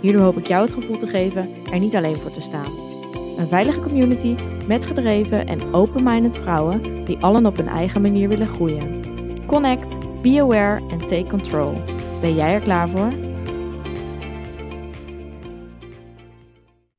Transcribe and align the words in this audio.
Hierdoor 0.00 0.22
hoop 0.22 0.38
ik 0.38 0.46
jou 0.46 0.62
het 0.64 0.72
gevoel 0.72 0.96
te 0.96 1.06
geven 1.06 1.64
er 1.64 1.78
niet 1.78 1.96
alleen 1.96 2.16
voor 2.16 2.30
te 2.30 2.40
staan. 2.40 2.72
Een 3.38 3.48
veilige 3.48 3.80
community 3.80 4.36
met 4.66 4.86
gedreven 4.86 5.46
en 5.46 5.74
open-minded 5.74 6.38
vrouwen 6.38 7.04
die 7.04 7.18
allen 7.18 7.46
op 7.46 7.56
hun 7.56 7.68
eigen 7.68 8.02
manier 8.02 8.28
willen 8.28 8.46
groeien. 8.46 9.02
Connect, 9.46 10.22
be 10.22 10.40
aware 10.40 10.88
en 10.88 10.98
take 10.98 11.26
control. 11.28 11.72
Ben 12.20 12.34
jij 12.34 12.52
er 12.52 12.60
klaar 12.60 12.88
voor? 12.88 13.12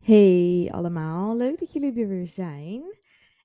Hey 0.03 0.70
allemaal, 0.72 1.38
leuk 1.38 1.59
dat 1.59 1.73
jullie 1.73 2.02
er 2.02 2.08
weer 2.08 2.27
zijn. 2.27 2.83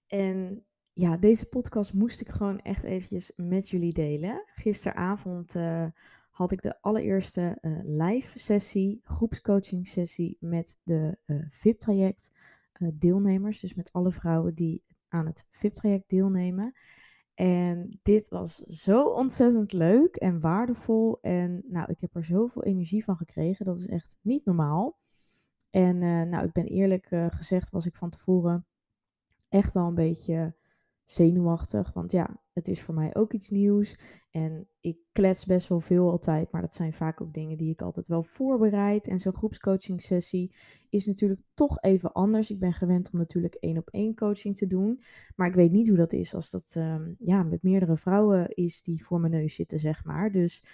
En 0.07 0.65
ja, 0.93 1.17
deze 1.17 1.47
podcast 1.47 1.95
moest 1.95 2.21
ik 2.21 2.29
gewoon 2.29 2.61
echt 2.61 2.85
eventjes 2.85 3.33
met 3.37 3.69
jullie 3.69 3.93
delen. 3.93 4.43
Gisteravond 4.47 5.55
uh, 5.57 5.87
had 6.37 6.53
ik 6.53 6.63
de 6.63 6.81
allereerste 6.81 7.59
uh, 7.61 7.79
live 7.83 8.39
sessie, 8.39 9.01
groepscoaching 9.05 9.87
sessie 9.87 10.37
met 10.41 10.79
de 10.83 11.19
uh, 11.27 11.47
VIP-traject 11.49 12.31
deelnemers. 12.95 13.61
Dus 13.61 13.75
met 13.75 13.93
alle 13.93 14.13
vrouwen 14.13 14.55
die 14.55 14.85
aan 15.09 15.27
het 15.27 15.47
VIP-traject 15.51 16.09
deelnemen. 16.09 16.77
En 17.35 17.99
dit 18.03 18.29
was 18.29 18.57
zo 18.57 19.03
ontzettend 19.03 19.73
leuk 19.73 20.17
en 20.17 20.41
waardevol. 20.41 21.19
En 21.21 21.63
nou, 21.69 21.91
ik 21.91 22.01
heb 22.01 22.15
er 22.15 22.25
zoveel 22.25 22.65
energie 22.65 23.05
van 23.05 23.17
gekregen. 23.17 23.65
Dat 23.65 23.79
is 23.79 23.87
echt 23.87 24.17
niet 24.21 24.45
normaal. 24.45 24.99
En 25.71 25.99
nou, 26.29 26.45
ik 26.45 26.53
ben 26.53 26.67
eerlijk 26.67 27.07
gezegd, 27.29 27.71
was 27.71 27.87
ik 27.87 27.97
van 27.97 28.11
tevoren 28.11 28.67
echt 29.49 29.73
wel 29.73 29.87
een 29.87 29.95
beetje 29.95 30.55
zenuwachtig. 31.07 31.93
Want 31.93 32.13
ja, 32.13 32.43
het 32.53 32.69
is 32.69 32.83
voor 32.83 32.95
mij 32.95 33.15
ook 33.15 33.33
iets 33.33 33.51
nieuws. 33.51 33.99
En 34.31 34.69
ik 34.81 34.99
klets 35.13 35.47
best 35.47 35.69
wel 35.69 35.81
veel 35.81 36.11
altijd. 36.11 36.51
Maar 36.51 36.61
dat 36.61 36.75
zijn 36.75 36.93
vaak 36.93 37.21
ook 37.21 37.33
dingen 37.33 37.57
die 37.57 37.73
ik 37.73 37.83
altijd 37.83 38.07
wel 38.07 38.23
voorbereid. 38.23 39.07
En 39.07 39.19
zo'n 39.19 39.35
groepscoaching 39.35 40.03
sessie 40.03 40.55
is 40.89 41.07
natuurlijk 41.07 41.41
toch 41.55 41.83
even 41.83 42.13
anders. 42.13 42.51
Ik 42.51 42.59
ben 42.59 42.73
gewend 42.73 43.11
om 43.13 43.19
natuurlijk 43.19 43.55
één 43.55 43.79
op 43.79 43.89
één 43.91 44.15
coaching 44.15 44.57
te 44.57 44.67
doen. 44.67 45.03
Maar 45.37 45.47
ik 45.47 45.55
weet 45.55 45.71
niet 45.71 45.89
hoe 45.89 45.97
dat 45.97 46.13
is 46.13 46.35
als 46.35 46.51
dat 46.51 46.75
um, 46.79 47.17
ja, 47.19 47.43
met 47.43 47.63
meerdere 47.63 47.97
vrouwen 47.97 48.49
is 48.49 48.83
die 48.83 49.05
voor 49.05 49.21
mijn 49.21 49.33
neus 49.33 49.55
zitten, 49.55 49.79
zeg 49.79 50.05
maar. 50.05 50.31
Dus 50.31 50.65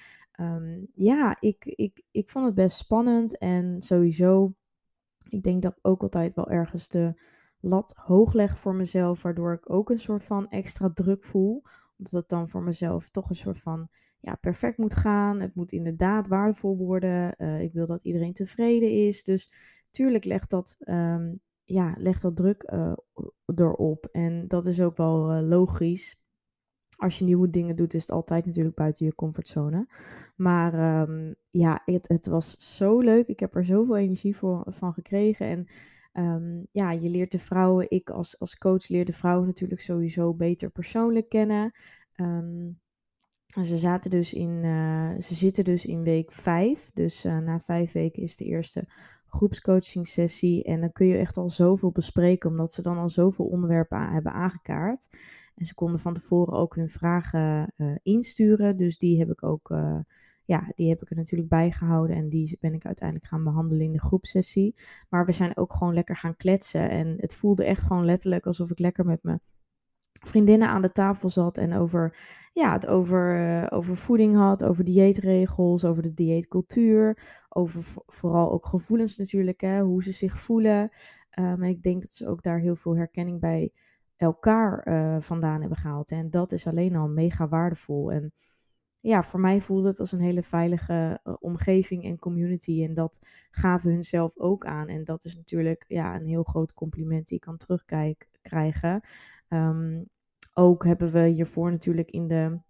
um, 0.41 0.86
ja, 0.94 1.36
ik, 1.41 1.64
ik, 1.64 2.02
ik 2.11 2.30
vond 2.30 2.44
het 2.44 2.55
best 2.55 2.77
spannend. 2.77 3.39
En 3.39 3.83
sowieso, 3.83 4.55
ik 5.28 5.42
denk 5.42 5.62
dat 5.62 5.78
ook 5.83 6.02
altijd 6.02 6.34
wel 6.34 6.48
ergens 6.48 6.89
de 6.89 7.14
lat 7.62 7.94
hoog 7.96 8.32
leg 8.32 8.58
voor 8.58 8.74
mezelf, 8.74 9.22
waardoor 9.22 9.52
ik 9.52 9.70
ook 9.70 9.91
een 9.91 9.98
soort 9.98 10.24
van 10.24 10.48
extra 10.48 10.92
druk 10.92 11.24
voel. 11.24 11.62
Omdat 11.98 12.12
het 12.20 12.28
dan 12.28 12.48
voor 12.48 12.62
mezelf 12.62 13.10
toch 13.10 13.28
een 13.28 13.34
soort 13.34 13.58
van 13.58 13.88
ja, 14.20 14.34
perfect 14.34 14.78
moet 14.78 14.94
gaan. 14.94 15.41
Het 15.41 15.55
moet 15.55 15.72
inderdaad 15.72 16.28
waardevol 16.28 16.77
worden. 16.77 17.34
Uh, 17.38 17.60
ik 17.60 17.72
wil 17.72 17.86
dat 17.86 18.05
iedereen 18.05 18.33
tevreden 18.33 19.06
is. 19.06 19.22
Dus 19.22 19.52
tuurlijk 19.90 20.24
legt 20.24 20.50
dat, 20.50 20.77
um, 20.80 21.40
ja, 21.64 21.94
legt 21.98 22.22
dat 22.22 22.36
druk 22.36 22.72
uh, 22.72 22.92
erop. 23.55 24.08
En 24.12 24.48
dat 24.48 24.66
is 24.66 24.80
ook 24.80 24.96
wel 24.96 25.33
uh, 25.33 25.48
logisch. 25.48 26.17
Als 26.96 27.18
je 27.18 27.24
nieuwe 27.24 27.51
dingen 27.51 27.77
doet, 27.77 27.95
is 27.95 28.01
het 28.01 28.11
altijd 28.11 28.46
natuurlijk 28.46 28.77
buiten 28.77 29.06
je 29.06 29.14
comfortzone. 29.14 29.86
Maar 30.36 31.01
um, 31.08 31.34
ja, 31.51 31.83
het, 31.84 32.08
het 32.08 32.27
was 32.27 32.77
zo 32.77 33.01
leuk. 33.01 33.27
Ik 33.27 33.40
heb 33.40 33.55
er 33.55 33.64
zoveel 33.64 33.96
energie 33.96 34.36
voor, 34.36 34.64
van 34.68 34.92
gekregen. 34.92 35.46
En 35.46 35.67
Um, 36.12 36.67
ja, 36.70 36.90
je 36.90 37.08
leert 37.08 37.30
de 37.30 37.39
vrouwen, 37.39 37.90
ik 37.90 38.11
als, 38.11 38.39
als 38.39 38.56
coach 38.56 38.89
leer 38.89 39.05
de 39.05 39.12
vrouwen 39.12 39.46
natuurlijk 39.46 39.80
sowieso 39.80 40.34
beter 40.34 40.70
persoonlijk 40.70 41.28
kennen. 41.28 41.73
Um, 42.17 42.80
ze, 43.61 43.77
zaten 43.77 44.11
dus 44.11 44.34
in, 44.34 44.64
uh, 44.64 45.18
ze 45.18 45.34
zitten 45.34 45.64
dus 45.64 45.86
in 45.86 46.02
week 46.02 46.33
vijf. 46.33 46.90
Dus 46.92 47.24
uh, 47.24 47.39
na 47.39 47.61
vijf 47.61 47.92
weken 47.92 48.22
is 48.22 48.36
de 48.36 48.45
eerste 48.45 48.84
groepscoaching 49.27 50.06
sessie. 50.06 50.64
En 50.64 50.80
dan 50.80 50.92
kun 50.92 51.06
je 51.06 51.17
echt 51.17 51.36
al 51.36 51.48
zoveel 51.48 51.90
bespreken, 51.92 52.51
omdat 52.51 52.72
ze 52.72 52.83
dan 52.83 52.98
al 52.98 53.08
zoveel 53.08 53.46
onderwerpen 53.46 54.11
hebben 54.11 54.33
aangekaart. 54.33 55.08
En 55.55 55.67
ze 55.67 55.74
konden 55.74 56.01
van 56.01 56.14
tevoren 56.14 56.55
ook 56.55 56.74
hun 56.74 56.89
vragen 56.89 57.72
uh, 57.77 57.96
insturen. 58.02 58.77
Dus 58.77 58.98
die 58.98 59.18
heb 59.18 59.30
ik 59.30 59.42
ook 59.42 59.70
ja, 60.52 60.73
die 60.74 60.89
heb 60.89 61.02
ik 61.02 61.11
er 61.11 61.17
natuurlijk 61.17 61.51
bijgehouden 61.51 62.17
en 62.17 62.29
die 62.29 62.57
ben 62.61 62.74
ik 62.74 62.86
uiteindelijk 62.86 63.29
gaan 63.29 63.45
behandelen 63.45 63.85
in 63.85 63.92
de 63.92 64.01
groepsessie. 64.01 64.74
Maar 65.08 65.27
we 65.27 65.33
zijn 65.33 65.57
ook 65.57 65.73
gewoon 65.73 65.95
lekker 65.95 66.17
gaan 66.17 66.36
kletsen 66.36 66.90
en 66.90 67.14
het 67.20 67.35
voelde 67.35 67.64
echt 67.64 67.83
gewoon 67.83 68.05
letterlijk 68.05 68.46
alsof 68.46 68.70
ik 68.70 68.79
lekker 68.79 69.05
met 69.05 69.23
mijn 69.23 69.40
vriendinnen 70.13 70.68
aan 70.68 70.83
de 70.83 70.92
tafel 70.92 71.29
zat 71.29 71.57
en 71.57 71.73
over, 71.73 72.17
ja, 72.52 72.73
het 72.73 72.86
over, 72.86 73.40
uh, 73.40 73.67
over 73.68 73.96
voeding 73.96 74.36
had, 74.36 74.64
over 74.64 74.85
dieetregels, 74.85 75.85
over 75.85 76.02
de 76.02 76.14
dieetcultuur, 76.14 77.19
over 77.48 77.83
vooral 78.07 78.52
ook 78.52 78.67
gevoelens 78.67 79.17
natuurlijk, 79.17 79.61
hè, 79.61 79.80
hoe 79.80 80.02
ze 80.02 80.13
zich 80.13 80.40
voelen. 80.40 80.83
Um, 81.39 81.63
en 81.63 81.69
ik 81.69 81.83
denk 81.83 82.02
dat 82.02 82.13
ze 82.13 82.29
ook 82.29 82.42
daar 82.42 82.58
heel 82.58 82.77
veel 82.77 82.96
herkenning 82.96 83.40
bij 83.40 83.73
elkaar 84.17 84.89
uh, 84.89 85.20
vandaan 85.20 85.61
hebben 85.61 85.79
gehaald. 85.79 86.11
En 86.11 86.30
dat 86.30 86.52
is 86.52 86.67
alleen 86.67 86.96
al 86.96 87.08
mega 87.08 87.48
waardevol. 87.48 88.13
En 88.13 88.33
ja, 89.02 89.23
voor 89.23 89.40
mij 89.40 89.61
voelde 89.61 89.89
het 89.89 90.01
als 90.01 90.13
een 90.13 90.20
hele 90.20 90.42
veilige 90.42 91.20
uh, 91.24 91.35
omgeving 91.40 92.05
en 92.05 92.18
community. 92.18 92.85
En 92.85 92.95
dat 92.95 93.27
gaven 93.51 93.90
hun 93.90 94.02
zelf 94.02 94.39
ook 94.39 94.64
aan. 94.64 94.89
En 94.89 95.05
dat 95.05 95.24
is 95.24 95.36
natuurlijk 95.36 95.85
ja, 95.89 96.17
een 96.17 96.27
heel 96.27 96.42
groot 96.42 96.74
compliment 96.74 97.27
die 97.27 97.36
ik 97.36 97.42
kan 97.42 97.57
terugkrijgen. 97.57 99.01
Um, 99.48 100.08
ook 100.55 100.85
hebben 100.85 101.13
we 101.13 101.27
hiervoor 101.27 101.70
natuurlijk 101.70 102.11
in 102.11 102.29
de 102.29 102.61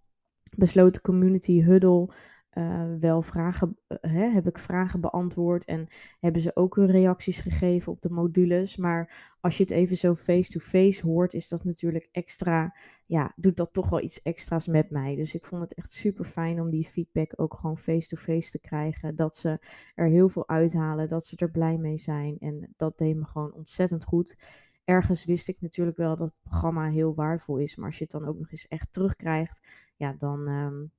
besloten 0.56 1.02
community 1.02 1.62
huddle 1.62 2.08
uh, 2.58 2.94
wel 3.00 3.22
vragen, 3.22 3.78
uh, 3.88 3.98
hè, 4.00 4.28
heb 4.28 4.46
ik 4.46 4.58
vragen 4.58 5.00
beantwoord 5.00 5.64
en 5.64 5.88
hebben 6.20 6.42
ze 6.42 6.56
ook 6.56 6.76
hun 6.76 6.90
reacties 6.90 7.40
gegeven 7.40 7.92
op 7.92 8.02
de 8.02 8.10
modules. 8.10 8.76
Maar 8.76 9.34
als 9.40 9.56
je 9.56 9.62
het 9.62 9.72
even 9.72 9.96
zo 9.96 10.14
face-to-face 10.14 11.06
hoort, 11.06 11.34
is 11.34 11.48
dat 11.48 11.64
natuurlijk 11.64 12.08
extra, 12.12 12.76
ja, 13.02 13.32
doet 13.36 13.56
dat 13.56 13.72
toch 13.72 13.90
wel 13.90 14.00
iets 14.00 14.22
extra's 14.22 14.66
met 14.66 14.90
mij. 14.90 15.16
Dus 15.16 15.34
ik 15.34 15.44
vond 15.44 15.62
het 15.62 15.74
echt 15.74 15.92
super 15.92 16.24
fijn 16.24 16.60
om 16.60 16.70
die 16.70 16.84
feedback 16.84 17.32
ook 17.36 17.54
gewoon 17.54 17.78
face-to-face 17.78 18.32
-face 18.32 18.50
te 18.50 18.60
krijgen. 18.60 19.16
Dat 19.16 19.36
ze 19.36 19.60
er 19.94 20.08
heel 20.08 20.28
veel 20.28 20.48
uithalen, 20.48 21.08
dat 21.08 21.26
ze 21.26 21.36
er 21.36 21.50
blij 21.50 21.78
mee 21.78 21.96
zijn. 21.96 22.38
En 22.38 22.72
dat 22.76 22.98
deed 22.98 23.16
me 23.16 23.24
gewoon 23.24 23.52
ontzettend 23.52 24.04
goed. 24.04 24.36
Ergens 24.84 25.24
wist 25.24 25.48
ik 25.48 25.60
natuurlijk 25.60 25.96
wel 25.96 26.16
dat 26.16 26.28
het 26.28 26.38
programma 26.42 26.90
heel 26.90 27.14
waardevol 27.14 27.56
is, 27.56 27.76
maar 27.76 27.86
als 27.86 27.98
je 27.98 28.02
het 28.02 28.12
dan 28.12 28.26
ook 28.26 28.38
nog 28.38 28.50
eens 28.50 28.68
echt 28.68 28.92
terugkrijgt, 28.92 29.66
ja, 29.96 30.12
dan. 30.12 30.48
Um, 30.48 30.92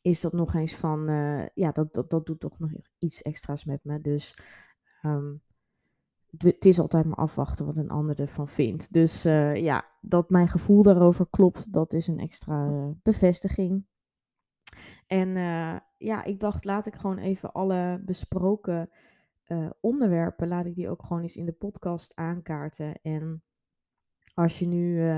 is 0.00 0.20
dat 0.20 0.32
nog 0.32 0.54
eens 0.54 0.74
van, 0.74 1.10
uh, 1.10 1.46
ja, 1.54 1.72
dat, 1.72 1.94
dat, 1.94 2.10
dat 2.10 2.26
doet 2.26 2.40
toch 2.40 2.58
nog 2.58 2.70
iets 2.98 3.22
extra's 3.22 3.64
met 3.64 3.84
me. 3.84 4.00
Dus 4.00 4.38
um, 5.02 5.42
het 6.38 6.64
is 6.64 6.78
altijd 6.78 7.04
maar 7.04 7.16
afwachten 7.16 7.66
wat 7.66 7.76
een 7.76 7.88
ander 7.88 8.20
ervan 8.20 8.48
vindt. 8.48 8.92
Dus 8.92 9.26
uh, 9.26 9.56
ja, 9.56 9.84
dat 10.00 10.30
mijn 10.30 10.48
gevoel 10.48 10.82
daarover 10.82 11.26
klopt, 11.30 11.72
dat 11.72 11.92
is 11.92 12.06
een 12.06 12.18
extra 12.18 12.66
uh, 12.66 12.88
bevestiging. 13.02 13.86
En 15.06 15.28
ja, 15.96 16.24
ik 16.24 16.40
dacht, 16.40 16.64
laat 16.64 16.86
ik 16.86 16.94
gewoon 16.94 17.18
even 17.18 17.52
alle 17.52 18.02
besproken 18.04 18.90
onderwerpen, 19.80 20.48
laat 20.48 20.66
ik 20.66 20.74
die 20.74 20.88
ook 20.88 21.02
gewoon 21.02 21.22
eens 21.22 21.36
in 21.36 21.46
de 21.46 21.52
podcast 21.52 22.16
aankaarten. 22.16 23.00
En 23.02 23.42
als 24.34 24.58
je 24.58 24.66
nu 24.66 25.10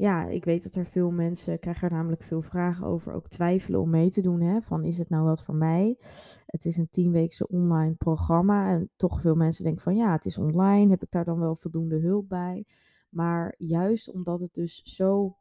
ja, 0.00 0.26
ik 0.26 0.44
weet 0.44 0.62
dat 0.62 0.74
er 0.74 0.84
veel 0.84 1.10
mensen 1.10 1.58
krijgen 1.58 1.88
er 1.88 1.94
namelijk 1.94 2.22
veel 2.22 2.42
vragen 2.42 2.86
over, 2.86 3.12
ook 3.12 3.28
twijfelen 3.28 3.80
om 3.80 3.90
mee 3.90 4.10
te 4.10 4.20
doen. 4.20 4.40
Hè? 4.40 4.60
Van 4.60 4.84
is 4.84 4.98
het 4.98 5.08
nou 5.08 5.24
wat 5.24 5.42
voor 5.42 5.54
mij? 5.54 5.98
Het 6.46 6.64
is 6.64 6.76
een 6.76 6.88
tienweekse 6.88 7.48
online 7.48 7.94
programma. 7.94 8.70
En 8.70 8.90
toch 8.96 9.20
veel 9.20 9.34
mensen 9.34 9.64
denken 9.64 9.82
van 9.82 9.96
ja, 9.96 10.12
het 10.12 10.24
is 10.24 10.38
online. 10.38 10.90
Heb 10.90 11.02
ik 11.02 11.10
daar 11.10 11.24
dan 11.24 11.38
wel 11.38 11.56
voldoende 11.56 11.98
hulp 11.98 12.28
bij? 12.28 12.66
Maar 13.10 13.54
juist 13.58 14.12
omdat 14.12 14.40
het 14.40 14.54
dus 14.54 14.80
zo 14.82 15.36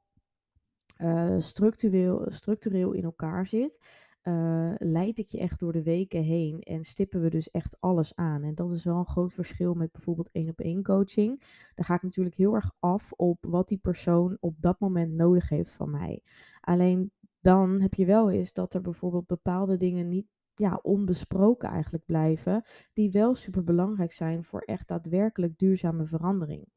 uh, 0.97 1.35
structureel, 1.38 2.25
structureel 2.29 2.91
in 2.91 3.03
elkaar 3.03 3.45
zit, 3.45 3.79
uh, 4.29 4.73
leid 4.77 5.19
ik 5.19 5.27
je 5.27 5.39
echt 5.39 5.59
door 5.59 5.71
de 5.71 5.83
weken 5.83 6.23
heen 6.23 6.59
en 6.59 6.83
stippen 6.83 7.21
we 7.21 7.29
dus 7.29 7.51
echt 7.51 7.77
alles 7.79 8.15
aan. 8.15 8.43
En 8.43 8.55
dat 8.55 8.71
is 8.71 8.83
wel 8.83 8.97
een 8.97 9.05
groot 9.05 9.33
verschil 9.33 9.73
met 9.73 9.91
bijvoorbeeld 9.91 10.29
één 10.31 10.49
op 10.49 10.59
één 10.59 10.83
coaching. 10.83 11.41
Daar 11.75 11.85
ga 11.85 11.95
ik 11.95 12.01
natuurlijk 12.03 12.35
heel 12.35 12.53
erg 12.53 12.71
af 12.79 13.11
op 13.11 13.45
wat 13.47 13.67
die 13.67 13.77
persoon 13.77 14.37
op 14.39 14.55
dat 14.59 14.79
moment 14.79 15.13
nodig 15.13 15.49
heeft 15.49 15.73
van 15.73 15.91
mij. 15.91 16.23
Alleen 16.59 17.11
dan 17.41 17.81
heb 17.81 17.93
je 17.93 18.05
wel 18.05 18.31
eens 18.31 18.53
dat 18.53 18.73
er 18.73 18.81
bijvoorbeeld 18.81 19.27
bepaalde 19.27 19.77
dingen 19.77 20.07
niet 20.07 20.27
ja, 20.55 20.79
onbesproken 20.81 21.69
eigenlijk 21.69 22.05
blijven, 22.05 22.63
die 22.93 23.11
wel 23.11 23.35
super 23.35 23.63
belangrijk 23.63 24.11
zijn 24.11 24.43
voor 24.43 24.61
echt 24.61 24.87
daadwerkelijk 24.87 25.57
duurzame 25.57 26.05
verandering. 26.05 26.67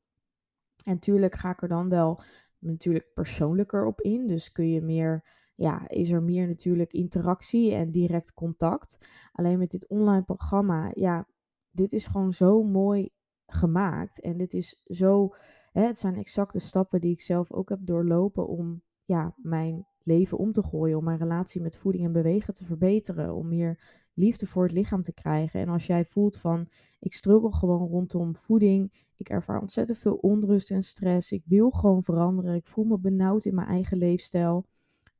En 0.84 0.98
tuurlijk 0.98 1.34
ga 1.34 1.50
ik 1.50 1.62
er 1.62 1.68
dan 1.68 1.88
wel 1.88 2.20
natuurlijk 2.58 3.12
persoonlijker 3.14 3.86
op 3.86 4.00
in. 4.00 4.26
Dus 4.26 4.52
kun 4.52 4.68
je 4.68 4.82
meer, 4.82 5.24
ja, 5.54 5.88
is 5.88 6.10
er 6.10 6.22
meer 6.22 6.46
natuurlijk 6.46 6.92
interactie 6.92 7.74
en 7.74 7.90
direct 7.90 8.34
contact. 8.34 9.08
Alleen 9.32 9.58
met 9.58 9.70
dit 9.70 9.88
online 9.88 10.22
programma, 10.22 10.90
ja, 10.94 11.28
dit 11.70 11.92
is 11.92 12.06
gewoon 12.06 12.32
zo 12.32 12.62
mooi 12.62 13.10
gemaakt. 13.46 14.20
En 14.20 14.36
dit 14.36 14.52
is 14.52 14.82
zo, 14.84 15.34
hè, 15.72 15.82
het 15.86 15.98
zijn 15.98 16.16
exacte 16.16 16.58
stappen 16.58 17.00
die 17.00 17.12
ik 17.12 17.20
zelf 17.20 17.52
ook 17.52 17.68
heb 17.68 17.78
doorlopen 17.82 18.48
om 18.48 18.82
ja, 19.04 19.34
mijn 19.36 19.86
leven 20.02 20.38
om 20.38 20.52
te 20.52 20.62
gooien, 20.62 20.98
om 20.98 21.04
mijn 21.04 21.18
relatie 21.18 21.60
met 21.60 21.76
voeding 21.76 22.04
en 22.04 22.12
bewegen 22.12 22.54
te 22.54 22.64
verbeteren, 22.64 23.34
om 23.34 23.48
meer 23.48 24.00
liefde 24.14 24.46
voor 24.46 24.62
het 24.62 24.72
lichaam 24.72 25.02
te 25.02 25.12
krijgen. 25.12 25.60
En 25.60 25.68
als 25.68 25.86
jij 25.86 26.04
voelt 26.04 26.36
van, 26.36 26.68
ik 26.98 27.12
struggle 27.12 27.52
gewoon 27.52 27.88
rondom 27.88 28.36
voeding, 28.36 29.06
ik 29.16 29.28
ervaar 29.28 29.60
ontzettend 29.60 29.98
veel 29.98 30.14
onrust 30.14 30.70
en 30.70 30.82
stress, 30.82 31.32
ik 31.32 31.42
wil 31.46 31.70
gewoon 31.70 32.02
veranderen, 32.02 32.54
ik 32.54 32.66
voel 32.66 32.84
me 32.84 32.98
benauwd 32.98 33.44
in 33.44 33.54
mijn 33.54 33.68
eigen 33.68 33.98
leefstijl. 33.98 34.66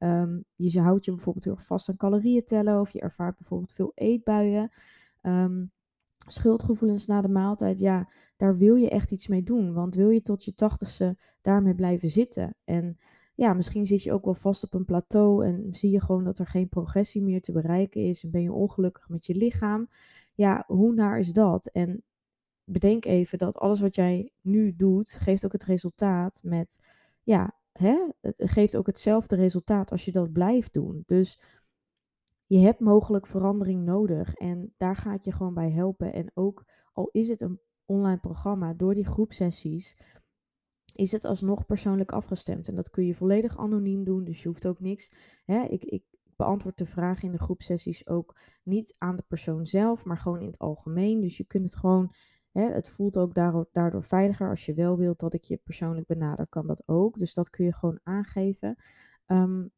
Um, 0.03 0.45
je 0.55 0.81
houdt 0.81 1.05
je 1.05 1.11
bijvoorbeeld 1.11 1.45
heel 1.45 1.55
erg 1.55 1.67
vast 1.67 1.89
aan 1.89 1.97
calorieën 1.97 2.45
tellen 2.45 2.81
of 2.81 2.91
je 2.91 3.01
ervaart 3.01 3.37
bijvoorbeeld 3.37 3.73
veel 3.73 3.93
eetbuien. 3.95 4.71
Um, 5.23 5.73
schuldgevoelens 6.27 7.07
na 7.07 7.21
de 7.21 7.29
maaltijd, 7.29 7.79
ja, 7.79 8.11
daar 8.37 8.57
wil 8.57 8.75
je 8.75 8.89
echt 8.89 9.13
iets 9.13 9.29
mee 9.29 9.43
doen. 9.43 9.73
Want 9.73 9.95
wil 9.95 10.11
je 10.11 10.21
tot 10.21 10.45
je 10.45 10.55
tachtigste 10.55 11.19
daarmee 11.41 11.75
blijven 11.75 12.11
zitten? 12.11 12.55
En 12.65 12.99
ja, 13.35 13.53
misschien 13.55 13.87
zit 13.87 14.03
je 14.03 14.13
ook 14.13 14.25
wel 14.25 14.35
vast 14.35 14.65
op 14.65 14.75
een 14.75 14.85
plateau 14.85 15.47
en 15.47 15.75
zie 15.75 15.91
je 15.91 16.01
gewoon 16.01 16.25
dat 16.25 16.39
er 16.39 16.47
geen 16.47 16.69
progressie 16.69 17.23
meer 17.23 17.41
te 17.41 17.53
bereiken 17.53 18.01
is 18.01 18.25
en 18.25 18.31
ben 18.31 18.43
je 18.43 18.53
ongelukkig 18.53 19.09
met 19.09 19.27
je 19.27 19.35
lichaam. 19.35 19.89
Ja, 20.35 20.65
hoe 20.67 20.95
naar 20.95 21.19
is 21.19 21.33
dat? 21.33 21.67
En 21.67 22.03
bedenk 22.65 23.05
even 23.05 23.39
dat 23.39 23.57
alles 23.57 23.81
wat 23.81 23.95
jij 23.95 24.33
nu 24.41 24.77
doet, 24.77 25.11
geeft 25.11 25.45
ook 25.45 25.53
het 25.53 25.65
resultaat 25.65 26.41
met, 26.45 26.85
ja, 27.23 27.55
hè, 27.83 28.09
het 28.21 28.51
geeft 28.51 28.77
ook 28.77 28.87
hetzelfde 28.87 29.37
resultaat 29.37 29.91
als 29.91 30.05
je 30.05 30.13
dat 30.13 30.33
blijft 30.33 30.73
doen. 30.73 31.03
Dus 31.07 31.41
je 32.47 32.59
hebt 32.59 32.81
mogelijk 32.81 33.27
verandering 33.27 33.85
nodig 33.85 34.35
en 34.35 34.75
daar 34.77 34.97
ga 34.97 35.15
ik 35.15 35.23
je 35.23 35.33
gewoon 35.33 35.55
bij 35.55 35.71
helpen. 35.71 36.13
En 36.13 36.31
ook 36.35 36.65
al 36.93 37.09
is 37.13 37.29
het 37.29 37.41
een 37.41 37.61
online 37.85 38.21
programma, 38.21 38.75
door 38.75 38.95
die 38.95 39.07
groepsessies 39.07 39.97
is 40.95 41.13
het 41.13 41.25
alsnog 41.25 41.67
persoonlijk 41.67 42.13
afgestemd. 42.13 42.69
En 42.69 42.75
dat 42.75 42.91
kun 42.91 43.07
je 43.07 43.15
volledig 43.15 43.59
anoniem 43.59 44.05
doen, 44.05 44.25
dus 44.25 44.43
je 44.43 44.49
hoeft 44.49 44.67
ook 44.67 44.81
niks. 44.81 45.13
Hè, 45.45 45.63
ik, 45.63 45.85
ik 45.85 46.05
beantwoord 46.37 46.79
de 46.79 46.87
vragen 46.87 47.25
in 47.25 47.33
de 47.33 47.39
groepsessies 47.39 48.07
ook 48.07 48.37
niet 48.63 48.95
aan 48.99 49.17
de 49.17 49.25
persoon 49.29 49.67
zelf, 49.67 50.05
maar 50.05 50.19
gewoon 50.19 50.41
in 50.41 50.47
het 50.47 50.59
algemeen. 50.59 51.21
Dus 51.21 51.37
je 51.37 51.45
kunt 51.45 51.65
het 51.65 51.77
gewoon, 51.77 52.15
het 52.53 52.89
voelt 52.89 53.17
ook 53.17 53.35
daardoor, 53.73 54.03
veiliger. 54.03 54.49
Als 54.49 54.67
je 54.67 54.75
wel 54.75 54.97
wilt 54.97 55.21
dat 55.21 55.35
ik 55.35 55.43
je 55.43 55.61
persoonlijk 55.65 56.07
benader, 56.07 56.47
kan 56.47 56.67
dat 56.67 56.83
ook. 56.87 57.19
Dus 57.19 57.35
dat 57.35 57.51
kun 57.51 57.65
je 57.65 57.75
gewoon 57.75 58.01
aangeven. 58.03 58.77
Um, 59.27 59.71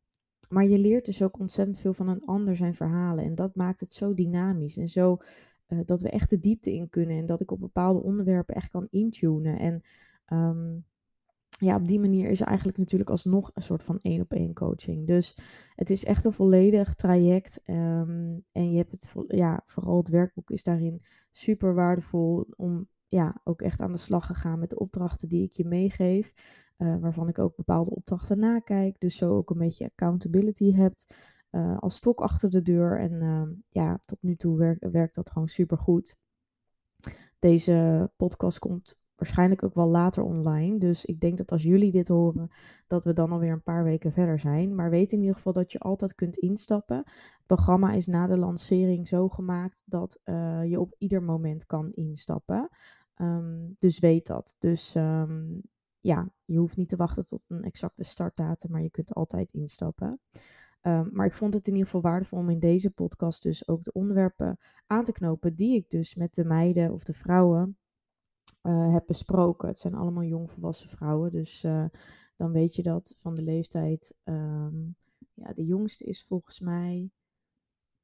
maar 0.49 0.65
je 0.65 0.79
leert 0.79 1.05
dus 1.05 1.23
ook 1.23 1.39
ontzettend 1.39 1.81
veel 1.81 1.93
van 1.93 2.09
een 2.09 2.25
ander 2.25 2.57
zijn 2.57 2.75
verhalen. 2.75 3.25
En 3.25 3.35
dat 3.35 3.55
maakt 3.55 3.81
het 3.81 3.93
zo 3.93 4.15
dynamisch 4.15 4.77
en 4.77 4.89
zo 4.89 5.17
uh, 5.69 5.81
dat 5.85 6.01
we 6.01 6.11
echt 6.11 6.31
de 6.31 6.41
diepte 6.41 6.73
in 6.73 6.89
kunnen. 6.89 7.17
En 7.17 7.27
dat 7.27 7.41
ik 7.41 7.51
op 7.51 7.61
bepaalde 7.61 8.03
onderwerpen 8.03 8.55
echt 8.55 8.71
kan 8.71 8.87
intunen. 8.91 9.59
En 9.59 9.83
um, 10.39 10.85
ja, 11.59 11.77
op 11.77 11.87
die 11.87 12.01
manier 12.01 12.31
is 12.31 12.41
er 12.41 12.47
eigenlijk 12.47 12.79
natuurlijk 12.79 13.11
alsnog 13.11 13.51
een 13.55 13.63
soort 13.63 13.83
van 13.83 13.99
één 13.99 14.21
op 14.21 14.33
één 14.33 14.55
coaching. 14.55 15.07
Dus 15.07 15.39
het 15.75 15.91
is 15.91 16.05
echt 16.05 16.25
een 16.25 16.33
volledig 16.33 16.95
traject. 16.95 17.61
Um, 17.65 18.45
en 18.53 18.71
je 18.71 18.77
hebt 18.77 18.91
het, 18.91 19.13
ja, 19.29 19.63
vooral 19.67 19.97
het 19.97 20.09
werkboek 20.09 20.51
is 20.51 20.63
daarin 20.63 21.03
super 21.31 21.75
waardevol 21.75 22.47
om 22.57 22.89
ja, 23.09 23.41
ook 23.45 23.63
echt 23.63 23.81
aan 23.81 23.93
de 23.93 23.99
slag 23.99 24.27
gegaan 24.27 24.59
met 24.59 24.71
de 24.71 24.79
opdrachten 24.79 25.29
die 25.29 25.43
ik 25.43 25.53
je 25.53 25.65
meegeef. 25.65 26.33
Uh, 26.79 26.97
waarvan 27.01 27.29
ik 27.29 27.39
ook 27.39 27.57
bepaalde 27.57 27.91
opdrachten 27.91 28.39
nakijk. 28.39 29.01
Dus 29.01 29.17
zo 29.17 29.37
ook 29.37 29.51
een 29.51 29.59
beetje 29.59 29.85
accountability 29.85 30.73
hebt 30.73 31.15
uh, 31.51 31.79
als 31.79 31.97
stok 31.97 32.21
achter 32.21 32.51
de 32.51 32.63
deur. 32.63 32.99
En 32.99 33.13
uh, 33.13 33.43
ja, 33.69 34.03
tot 34.05 34.19
nu 34.23 34.37
toe 34.37 34.79
werkt 34.81 35.15
dat 35.15 35.31
gewoon 35.31 35.49
super 35.49 35.79
goed. 35.79 36.17
Deze 37.39 38.11
podcast 38.17 38.59
komt 38.59 39.03
waarschijnlijk 39.25 39.63
ook 39.63 39.75
wel 39.75 39.89
later 39.89 40.23
online. 40.23 40.79
Dus 40.79 41.05
ik 41.05 41.21
denk 41.21 41.37
dat 41.39 41.53
als 41.53 41.63
jullie 41.63 41.93
dit 41.93 42.09
horen, 42.09 42.51
dat 42.87 43.05
we 43.05 43.13
dan 43.13 43.33
alweer 43.33 43.53
een 43.53 43.63
paar 43.63 43.85
weken 43.85 44.13
verder 44.13 44.39
zijn. 44.39 44.75
Maar 44.75 44.91
weet 44.91 45.13
in 45.13 45.21
ieder 45.21 45.35
geval 45.35 45.53
dat 45.53 45.73
je 45.73 45.79
altijd 45.79 46.15
kunt 46.15 46.37
instappen. 46.37 46.97
Het 46.97 47.47
programma 47.47 47.93
is 47.93 48.07
na 48.07 48.27
de 48.27 48.37
lancering 48.37 49.09
zo 49.09 49.29
gemaakt 49.29 49.83
dat 49.87 50.21
uh, 50.25 50.65
je 50.65 50.81
op 50.81 50.95
ieder 50.99 51.23
moment 51.23 51.67
kan 51.67 51.93
instappen. 51.93 52.69
Um, 53.17 53.77
dus 53.79 53.99
weet 53.99 54.27
dat. 54.27 54.57
Dus 54.59 54.95
um, 54.95 55.63
ja, 56.01 56.31
je 56.45 56.59
hoeft 56.59 56.77
niet 56.77 56.89
te 56.89 56.97
wachten 56.97 57.27
tot 57.27 57.45
een 57.49 57.63
exacte 57.63 58.05
startdatum, 58.05 58.71
maar 58.71 58.83
je 58.83 58.91
kunt 58.91 59.15
altijd 59.15 59.53
instappen. 59.53 60.21
Um, 60.83 61.09
maar 61.13 61.27
ik 61.27 61.33
vond 61.33 61.55
het 61.55 61.67
in 61.67 61.73
ieder 61.73 61.87
geval 61.87 62.11
waardevol 62.11 62.39
om 62.39 62.51
in 62.51 62.59
deze 62.59 62.91
podcast 62.91 63.43
dus 63.43 63.69
ook 63.69 63.83
de 63.83 63.93
onderwerpen 63.93 64.59
aan 64.87 65.05
te 65.05 65.13
knopen 65.13 65.55
die 65.55 65.75
ik 65.75 65.91
dus 65.91 66.15
met 66.15 66.35
de 66.35 66.45
meiden 66.45 66.93
of 66.93 67.05
de 67.05 67.13
vrouwen 67.13 67.79
uh, 68.67 68.93
heb 68.93 69.07
besproken. 69.07 69.69
Het 69.69 69.79
zijn 69.79 69.95
allemaal 69.95 70.25
jongvolwassen 70.25 70.89
vrouwen, 70.89 71.31
dus 71.31 71.65
uh, 71.65 71.85
dan 72.37 72.53
weet 72.53 72.75
je 72.75 72.83
dat 72.83 73.15
van 73.17 73.35
de 73.35 73.43
leeftijd. 73.43 74.15
Um, 74.25 74.97
ja, 75.35 75.53
de 75.53 75.65
jongste 75.65 76.05
is 76.05 76.25
volgens 76.25 76.61
mij 76.61 77.11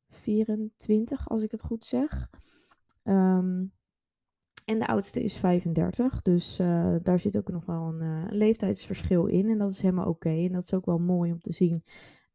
24, 0.09 1.29
als 1.29 1.43
ik 1.43 1.51
het 1.51 1.63
goed 1.63 1.85
zeg. 1.85 2.31
Um, 3.05 3.73
en 4.65 4.79
de 4.79 4.87
oudste 4.87 5.23
is 5.23 5.37
35, 5.37 6.23
dus 6.23 6.61
uh, 6.61 6.97
daar 7.03 7.21
zit 7.21 7.37
ook 7.37 7.49
nog 7.49 7.65
wel 7.65 7.83
een, 7.89 8.27
leeftijdsverschil 8.37 9.27
in. 9.27 9.49
En 9.49 9.59
dat 9.59 9.71
is 9.71 9.81
helemaal 9.81 10.09
oké. 10.09 10.29
En 10.29 10.53
dat 10.53 10.63
is 10.63 10.75
ook 10.75 10.87
wel 10.87 10.99
mooi 10.99 11.33
om 11.33 11.41
te 11.41 11.53
zien 11.53 11.85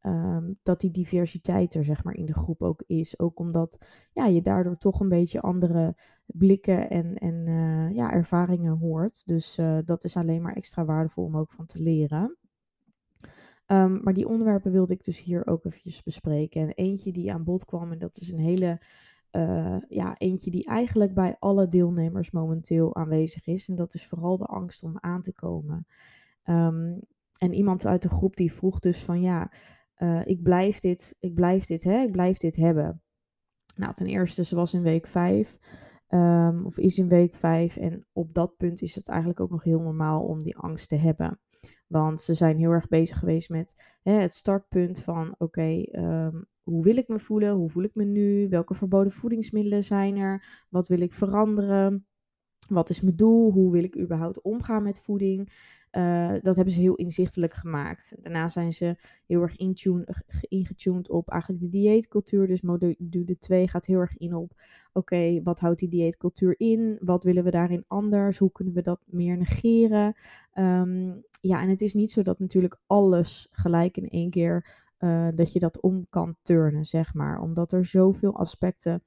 um, 0.06 0.60
dat 0.64 0.80
die 0.80 0.92
diversiteit 0.92 1.74
er 1.74 1.84
zeg 1.84 2.04
maar 2.04 2.16
in 2.16 2.26
de 2.26 2.34
groep 2.34 2.62
ook 2.62 2.84
is. 2.88 3.20
Ook 3.20 3.40
omdat 3.40 3.78
ja, 4.12 4.26
je 4.26 4.42
daardoor 4.42 4.78
toch 4.78 5.00
een 5.00 5.10
beetje 5.10 5.42
andere 5.42 5.96
blikken 6.26 6.90
en, 6.90 7.16
en 7.16 7.48
uh, 7.48 7.96
ja, 7.96 8.12
ervaringen 8.12 8.78
hoort. 8.78 9.28
Dus 9.28 9.60
dat 9.86 10.04
is 10.04 10.18
alleen 10.18 10.42
maar 10.42 10.56
extra 10.56 10.86
waardevol 10.86 11.24
om 11.24 11.38
ook 11.38 11.52
van 11.52 11.66
te 11.66 11.82
leren. 11.82 12.38
Um, 13.68 14.04
maar 14.04 14.14
die 14.14 14.28
onderwerpen 14.28 14.72
wilde 14.72 14.94
ik 14.94 15.04
dus 15.04 15.24
hier 15.24 15.48
ook 15.48 15.66
eventjes 15.66 16.04
bespreken. 16.04 16.62
En 16.62 16.70
eentje 16.70 17.12
die 17.12 17.34
aan 17.34 17.44
bod 17.44 17.66
kwam, 17.66 17.92
en 17.92 18.00
dat 18.00 18.18
is 18.18 18.32
een 18.32 18.40
hele 18.40 18.82
uh, 19.32 19.78
ja, 19.88 20.18
eentje 20.18 20.52
die 20.52 20.66
eigenlijk 20.66 21.14
bij 21.14 21.36
alle 21.40 21.70
deelnemers 21.70 22.32
momenteel 22.32 22.96
aanwezig 22.96 23.48
is. 23.48 23.70
En 23.70 23.76
dat 23.76 23.94
is 23.94 24.08
vooral 24.08 24.38
de 24.38 24.46
angst 24.46 24.84
om 24.84 24.98
aan 25.00 25.22
te 25.22 25.34
komen. 25.34 25.88
Um, 26.44 27.00
en 27.38 27.54
iemand 27.54 27.86
uit 27.86 28.02
de 28.02 28.10
groep 28.10 28.36
die 28.36 28.54
vroeg 28.54 28.80
dus 28.80 29.04
van 29.04 29.22
ja, 29.22 29.52
uh, 29.98 30.22
ik 30.26 30.44
blijf 30.44 30.80
dit, 30.80 31.16
ik 31.20 31.34
blijf 31.34 31.66
dit, 31.66 31.84
hè, 31.84 32.02
ik 32.02 32.12
blijf 32.12 32.38
dit 32.38 32.56
hebben. 32.56 33.02
Nou, 33.76 33.94
ten 33.94 34.08
eerste, 34.08 34.44
ze 34.44 34.56
was 34.56 34.74
in 34.74 34.82
week 34.82 35.08
5. 35.08 35.58
Um, 36.10 36.20
ehm, 36.20 36.66
of 36.66 36.78
is 36.78 36.98
in 36.98 37.08
week 37.08 37.36
5. 37.36 37.78
En 37.78 38.08
op 38.14 38.34
dat 38.34 38.58
punt 38.58 38.82
is 38.82 38.96
het 38.96 39.08
eigenlijk 39.08 39.40
ook 39.40 39.50
nog 39.50 39.64
heel 39.64 39.82
normaal 39.82 40.24
om 40.24 40.44
die 40.44 40.58
angst 40.58 40.90
te 40.90 40.96
hebben. 40.96 41.40
Want 41.88 42.22
ze 42.22 42.34
zijn 42.34 42.58
heel 42.58 42.72
erg 42.72 42.88
bezig 42.88 43.18
geweest 43.20 43.50
met 43.50 43.98
hè, 44.02 44.12
het 44.12 44.34
startpunt 44.34 45.04
van 45.04 45.36
oké, 45.38 45.84
um, 45.92 46.48
hoe 46.64 46.84
wil 46.84 46.98
ik 46.98 47.08
me 47.08 47.20
voelen? 47.20 47.54
Hoe 47.54 47.70
voel 47.70 47.84
ik 47.84 47.96
me 47.96 48.04
nu? 48.04 48.50
Welke 48.50 48.74
verboden 48.74 49.12
voedingsmiddelen 49.12 49.84
zijn 49.84 50.18
er? 50.18 50.66
Wat 50.70 50.88
wil 50.88 51.00
ik 51.00 51.14
veranderen? 51.14 52.08
Wat 52.68 52.90
is 52.90 53.02
mijn 53.02 53.16
doel? 53.16 53.52
Hoe 53.52 53.72
wil 53.72 53.84
ik 53.84 53.98
überhaupt 54.00 54.42
omgaan 54.42 54.84
met 54.84 55.02
voeding? 55.02 55.50
Uh, 55.92 56.34
dat 56.42 56.56
hebben 56.56 56.74
ze 56.74 56.82
heel 56.82 56.96
inzichtelijk 56.96 57.54
gemaakt. 57.54 58.16
Daarna 58.22 58.50
zijn 58.50 58.74
ze 58.74 58.96
heel 59.26 59.42
erg 59.42 59.58
ingetuned 60.48 61.10
op 61.10 61.30
eigenlijk 61.30 61.62
de 61.62 61.70
dieetcultuur. 61.70 62.48
Dus 62.48 62.62
module 62.62 63.38
2 63.40 63.68
gaat 63.68 63.86
heel 63.86 64.00
erg 64.00 64.18
in 64.18 64.36
op: 64.36 64.62
oké, 64.94 65.42
wat 65.44 65.60
houdt 65.60 65.80
die 65.80 65.90
dieetcultuur 65.90 66.56
in? 66.58 66.98
Wat 67.00 67.24
willen 67.24 67.44
we 67.44 67.52
daarin 67.52 67.84
anders? 67.88 68.38
Hoe 68.38 68.52
kunnen 68.52 68.74
we 68.74 68.82
dat 68.82 69.02
meer 69.06 69.38
negeren? 69.38 70.16
Um, 70.54 71.24
ja, 71.42 71.62
en 71.62 71.70
het 71.70 71.82
is 71.82 71.94
niet 71.94 72.12
zo 72.12 72.22
dat 72.22 72.40
natuurlijk 72.40 72.80
alles 72.88 73.48
gelijk 73.52 73.98
in 73.98 74.10
één 74.10 74.30
keer 74.30 74.84
uh, 75.00 75.28
dat 75.36 75.54
je 75.54 75.60
dat 75.60 75.82
om 75.82 76.06
kan 76.10 76.36
turnen, 76.42 76.86
zeg 76.86 77.14
maar. 77.14 77.40
Omdat 77.40 77.72
er 77.72 77.86
zoveel 77.86 78.36
aspecten 78.36 79.04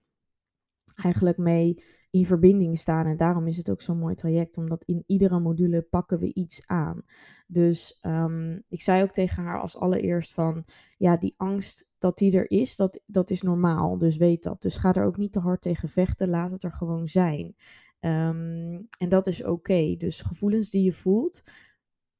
eigenlijk 0.95 1.37
mee 1.37 1.83
in 2.11 2.27
verbinding 2.27 2.79
staan. 2.79 3.07
En 3.07 3.17
daarom 3.17 3.47
is 3.47 3.57
het 3.57 3.71
ook 3.71 3.83
zo'n 3.83 3.99
mooi 3.99 4.15
traject, 4.15 4.59
omdat 4.59 4.85
in 4.85 5.05
iedere 5.07 5.41
module 5.41 5.83
pakken 5.83 6.19
we 6.19 6.35
iets 6.35 6.67
aan. 6.67 7.03
Dus 7.47 7.99
um, 8.03 8.63
ik 8.69 8.81
zei 8.81 9.03
ook 9.03 9.11
tegen 9.11 9.43
haar 9.43 9.61
als 9.61 9.77
allereerst 9.77 10.35
van, 10.35 10.65
ja, 10.97 11.17
die 11.17 11.35
angst 11.37 11.89
dat 11.99 12.19
die 12.19 12.37
er 12.37 12.51
is, 12.51 12.77
dat, 12.77 13.03
dat 13.07 13.31
is 13.31 13.43
normaal. 13.43 13.99
Dus 13.99 14.17
weet 14.17 14.43
dat. 14.43 14.63
Dus 14.63 14.77
ga 14.77 14.95
er 14.95 15.05
ook 15.05 15.17
niet 15.17 15.33
te 15.33 15.41
hard 15.41 15.63
tegen 15.63 15.89
vechten, 15.89 16.29
laat 16.29 16.51
het 16.51 16.63
er 16.63 16.73
gewoon 16.73 17.07
zijn. 17.07 17.57
Um, 18.01 18.89
en 18.99 19.09
dat 19.09 19.27
is 19.27 19.45
oké. 19.45 19.95
Dus 19.97 20.21
gevoelens 20.21 20.71
die 20.71 20.85
je 20.85 20.93
voelt, 20.93 21.43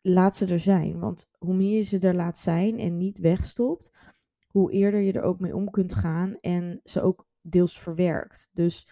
laat 0.01 0.37
ze 0.37 0.47
er 0.47 0.59
zijn. 0.59 0.99
Want 0.99 1.29
hoe 1.39 1.55
meer 1.55 1.75
je 1.75 1.83
ze 1.83 1.99
er 1.99 2.15
laat 2.15 2.39
zijn 2.39 2.79
en 2.79 2.97
niet 2.97 3.19
wegstopt, 3.19 3.93
hoe 4.47 4.73
eerder 4.73 5.01
je 5.01 5.13
er 5.13 5.23
ook 5.23 5.41
mee 5.41 5.57
om 5.57 5.71
kunt 5.71 5.95
gaan 5.95 6.37
en 6.37 6.81
ze 6.85 7.01
ook 7.01 7.27
deels 7.41 7.81
verwerkt. 7.81 8.51
Dus 8.53 8.89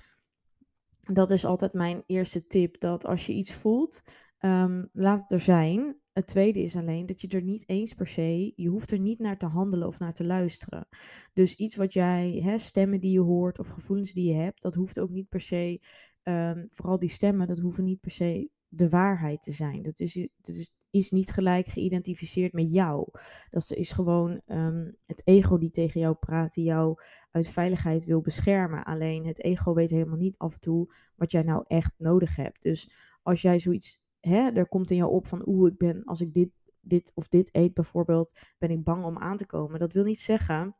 dat 1.12 1.30
is 1.30 1.44
altijd 1.44 1.72
mijn 1.72 2.02
eerste 2.06 2.46
tip, 2.46 2.80
dat 2.80 3.04
als 3.04 3.26
je 3.26 3.32
iets 3.32 3.54
voelt, 3.54 4.02
ehm, 4.38 4.84
laat 4.92 5.20
het 5.20 5.32
er 5.32 5.40
zijn. 5.40 5.96
Het 6.12 6.26
tweede 6.26 6.62
is 6.62 6.76
alleen 6.76 7.06
dat 7.06 7.20
je 7.20 7.28
er 7.28 7.42
niet 7.42 7.68
eens 7.68 7.94
per 7.94 8.06
se, 8.06 8.52
je 8.56 8.68
hoeft 8.68 8.90
er 8.90 8.98
niet 8.98 9.18
naar 9.18 9.38
te 9.38 9.46
handelen 9.46 9.86
of 9.86 9.98
naar 9.98 10.12
te 10.12 10.24
luisteren. 10.24 10.88
Dus 11.32 11.54
iets 11.54 11.76
wat 11.76 11.92
jij, 11.92 12.40
hè, 12.44 12.58
stemmen 12.58 13.00
die 13.00 13.12
je 13.12 13.20
hoort 13.20 13.58
of 13.58 13.68
gevoelens 13.68 14.12
die 14.12 14.28
je 14.28 14.34
hebt, 14.34 14.62
dat 14.62 14.74
hoeft 14.74 15.00
ook 15.00 15.10
niet 15.10 15.28
per 15.28 15.40
se, 15.40 15.80
ehm, 16.22 16.66
vooral 16.70 16.98
die 16.98 17.08
stemmen, 17.08 17.46
dat 17.46 17.58
hoeven 17.58 17.84
niet 17.84 18.00
per 18.00 18.10
se 18.10 18.50
de 18.68 18.88
waarheid 18.88 19.42
te 19.42 19.52
zijn. 19.52 19.82
Dat 19.82 20.00
is, 20.00 20.28
dat 20.40 20.54
is, 20.54 20.70
is 20.96 21.10
niet 21.10 21.30
gelijk 21.30 21.66
geïdentificeerd 21.66 22.52
met 22.52 22.72
jou. 22.72 23.08
Dat 23.50 23.70
is 23.70 23.92
gewoon 23.92 24.40
ehm, 24.46 24.90
het 25.06 25.22
ego 25.24 25.58
die 25.58 25.70
tegen 25.70 26.00
jou 26.00 26.14
praat, 26.14 26.54
die 26.54 26.64
jou 26.64 26.98
uit 27.30 27.48
veiligheid 27.48 28.04
wil 28.04 28.20
beschermen. 28.20 28.84
Alleen 28.84 29.26
het 29.26 29.42
ego 29.42 29.74
weet 29.74 29.90
helemaal 29.90 30.16
niet 30.16 30.38
af 30.38 30.54
en 30.54 30.60
toe 30.60 30.94
wat 31.16 31.30
jij 31.30 31.42
nou 31.42 31.64
echt 31.66 31.94
nodig 31.98 32.36
hebt. 32.36 32.62
Dus 32.62 32.90
als 33.22 33.42
jij 33.42 33.58
zoiets, 33.58 34.00
hè, 34.20 34.50
er 34.50 34.68
komt 34.68 34.90
in 34.90 34.96
jou 34.96 35.10
op 35.10 35.26
van, 35.26 35.42
oeh, 35.46 35.70
ik 35.70 35.78
ben, 35.78 36.04
als 36.04 36.20
ik 36.20 36.32
dit, 36.34 36.50
dit 36.80 37.12
of 37.14 37.28
dit 37.28 37.48
eet 37.52 37.74
bijvoorbeeld, 37.74 38.38
ben 38.58 38.70
ik 38.70 38.84
bang 38.84 39.04
om 39.04 39.18
aan 39.18 39.36
te 39.36 39.46
komen. 39.46 39.78
Dat 39.78 39.92
wil 39.92 40.04
niet 40.04 40.20
zeggen 40.20 40.76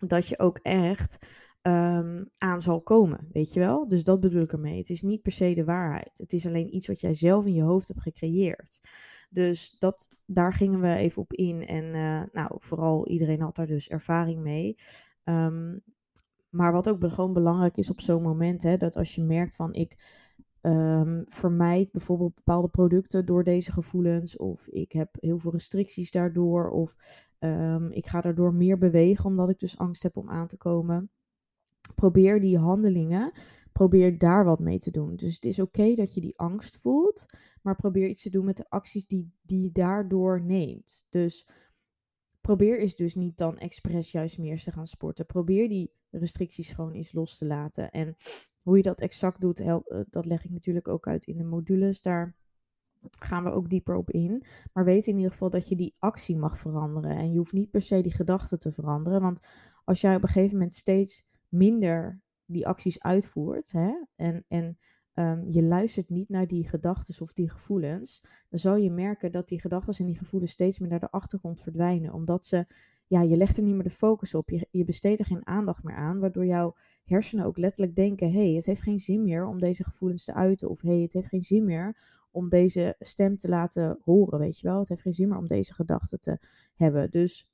dat 0.00 0.28
je 0.28 0.38
ook 0.38 0.58
echt 0.58 1.18
Ehm, 1.66 2.24
aan 2.38 2.60
zal 2.60 2.80
komen, 2.80 3.28
weet 3.32 3.52
je 3.52 3.60
wel? 3.60 3.88
Dus 3.88 4.04
dat 4.04 4.20
bedoel 4.20 4.42
ik 4.42 4.52
ermee. 4.52 4.78
Het 4.78 4.90
is 4.90 5.02
niet 5.02 5.22
per 5.22 5.32
se 5.32 5.54
de 5.54 5.64
waarheid. 5.64 6.18
Het 6.18 6.32
is 6.32 6.46
alleen 6.46 6.74
iets 6.74 6.86
wat 6.86 7.00
jij 7.00 7.14
zelf 7.14 7.46
in 7.46 7.54
je 7.54 7.62
hoofd 7.62 7.88
hebt 7.88 8.02
gecreëerd. 8.02 8.88
Dus 9.30 9.78
dat, 9.78 10.08
daar 10.26 10.52
gingen 10.52 10.80
we 10.80 10.94
even 10.94 11.22
op 11.22 11.32
in. 11.32 11.66
En 11.66 11.84
uh, 11.84 12.22
nou, 12.32 12.56
vooral 12.58 13.08
iedereen 13.08 13.40
had 13.40 13.56
daar 13.56 13.66
dus 13.66 13.88
ervaring 13.88 14.42
mee. 14.42 14.76
Um, 15.24 15.82
maar 16.50 16.72
wat 16.72 16.88
ook 16.88 17.08
gewoon 17.08 17.32
belangrijk 17.32 17.76
is 17.76 17.90
op 17.90 18.00
zo'n 18.00 18.22
moment, 18.22 18.62
hè, 18.62 18.76
dat 18.76 18.96
als 18.96 19.14
je 19.14 19.22
merkt 19.22 19.56
van 19.56 19.74
ik 19.74 20.22
um, 20.60 21.24
vermijd 21.26 21.92
bijvoorbeeld 21.92 22.34
bepaalde 22.34 22.68
producten 22.68 23.26
door 23.26 23.44
deze 23.44 23.72
gevoelens, 23.72 24.36
of 24.36 24.68
ik 24.68 24.92
heb 24.92 25.08
heel 25.20 25.38
veel 25.38 25.52
restricties 25.52 26.10
daardoor, 26.10 26.70
of 26.70 26.96
ik 27.90 28.06
ga 28.06 28.20
daardoor 28.20 28.54
meer 28.54 28.78
bewegen 28.78 29.24
omdat 29.24 29.48
ik 29.48 29.58
dus 29.58 29.78
angst 29.78 30.02
heb 30.02 30.16
om 30.16 30.30
aan 30.30 30.46
te 30.46 30.56
komen 30.56 31.10
probeer 31.94 32.40
die 32.40 32.58
handelingen, 32.58 33.32
probeer 33.72 34.18
daar 34.18 34.44
wat 34.44 34.60
mee 34.60 34.78
te 34.78 34.90
doen. 34.90 35.16
Dus 35.16 35.34
het 35.34 35.44
is 35.44 35.60
oké 35.60 35.94
dat 35.94 36.14
je 36.14 36.20
die 36.20 36.38
angst 36.38 36.78
voelt, 36.78 37.26
maar 37.62 37.76
probeer 37.76 38.08
iets 38.08 38.22
te 38.22 38.30
doen 38.30 38.44
met 38.44 38.56
de 38.56 38.68
acties 38.68 39.06
die, 39.06 39.32
die 39.42 39.62
je 39.62 39.72
daardoor 39.72 40.42
neemt. 40.42 41.06
Dus 41.08 41.48
probeer 42.40 42.80
eens 42.80 42.94
dus 42.94 43.14
niet 43.14 43.36
dan 43.36 43.58
expres 43.58 44.12
juist 44.12 44.38
meer 44.38 44.62
te 44.62 44.72
gaan 44.72 44.86
sporten. 44.86 45.26
Probeer 45.26 45.68
die 45.68 45.92
restricties 46.10 46.72
gewoon 46.72 46.92
eens 46.92 47.12
los 47.12 47.38
te 47.38 47.46
laten. 47.46 47.90
En 47.90 48.14
hoe 48.62 48.76
je 48.76 48.82
dat 48.82 49.00
exact 49.00 49.40
doet, 49.40 49.60
eh, 49.60 49.78
dat 50.10 50.26
leg 50.26 50.44
ik 50.44 50.50
natuurlijk 50.50 50.88
ook 50.88 51.06
uit 51.06 51.24
in 51.24 51.36
de 51.36 51.44
modules. 51.44 52.00
Daar 52.00 52.36
gaan 53.18 53.44
we 53.44 53.50
ook 53.50 53.68
dieper 53.68 53.96
op 53.96 54.10
in. 54.10 54.44
Maar 54.72 54.84
weet 54.84 55.06
in 55.06 55.16
ieder 55.16 55.30
geval 55.30 55.50
dat 55.50 55.68
je 55.68 55.76
die 55.76 55.94
actie 55.98 56.36
mag 56.36 56.58
veranderen. 56.58 57.16
En 57.16 57.30
je 57.30 57.36
hoeft 57.36 57.52
niet 57.52 57.70
per 57.70 57.82
se 57.82 58.00
die 58.00 58.14
gedachten 58.14 58.58
te 58.58 58.72
veranderen. 58.72 59.20
Want 59.20 59.46
als 59.84 60.00
jij 60.00 60.16
op 60.16 60.22
een 60.22 60.28
gegeven 60.28 60.56
moment 60.56 60.74
steeds 60.74 61.24
minder 61.48 62.20
die 62.44 62.66
acties 62.66 63.00
uitvoert 63.00 63.72
hè, 63.72 63.92
en, 64.16 64.44
en 64.48 64.78
um, 65.14 65.44
je 65.48 65.62
luistert 65.62 66.08
niet 66.08 66.28
naar 66.28 66.46
die 66.46 66.68
gedachten 66.68 67.22
of 67.22 67.32
die 67.32 67.50
gevoelens, 67.50 68.22
dan 68.48 68.58
zal 68.58 68.76
je 68.76 68.90
merken 68.90 69.32
dat 69.32 69.48
die 69.48 69.60
gedachten 69.60 69.94
en 69.98 70.06
die 70.06 70.18
gevoelens 70.18 70.50
steeds 70.50 70.78
meer 70.78 70.88
naar 70.88 71.00
de 71.00 71.10
achtergrond 71.10 71.60
verdwijnen. 71.60 72.12
Omdat 72.12 72.44
ze, 72.44 72.66
ja, 73.06 73.22
je 73.22 73.36
legt 73.36 73.56
er 73.56 73.62
niet 73.62 73.74
meer 73.74 73.82
de 73.82 73.90
focus 73.90 74.34
op. 74.34 74.50
Je, 74.50 74.68
je 74.70 74.84
besteedt 74.84 75.18
er 75.20 75.26
geen 75.26 75.46
aandacht 75.46 75.82
meer 75.82 75.96
aan, 75.96 76.18
waardoor 76.18 76.46
jouw 76.46 76.74
hersenen 77.04 77.44
ook 77.44 77.58
letterlijk 77.58 77.94
denken: 77.94 78.32
hé, 78.32 78.46
hey, 78.46 78.54
het 78.54 78.66
heeft 78.66 78.82
geen 78.82 78.98
zin 78.98 79.22
meer 79.24 79.46
om 79.46 79.58
deze 79.58 79.84
gevoelens 79.84 80.24
te 80.24 80.34
uiten. 80.34 80.70
Of 80.70 80.80
hé, 80.80 80.92
hey, 80.92 81.02
het 81.02 81.12
heeft 81.12 81.28
geen 81.28 81.42
zin 81.42 81.64
meer 81.64 81.96
om 82.30 82.48
deze 82.48 82.94
stem 82.98 83.36
te 83.36 83.48
laten 83.48 83.98
horen, 84.00 84.38
weet 84.38 84.58
je 84.58 84.66
wel. 84.68 84.78
Het 84.78 84.88
heeft 84.88 85.02
geen 85.02 85.12
zin 85.12 85.28
meer 85.28 85.38
om 85.38 85.46
deze 85.46 85.74
gedachten 85.74 86.20
te 86.20 86.38
hebben. 86.74 87.10
Dus 87.10 87.48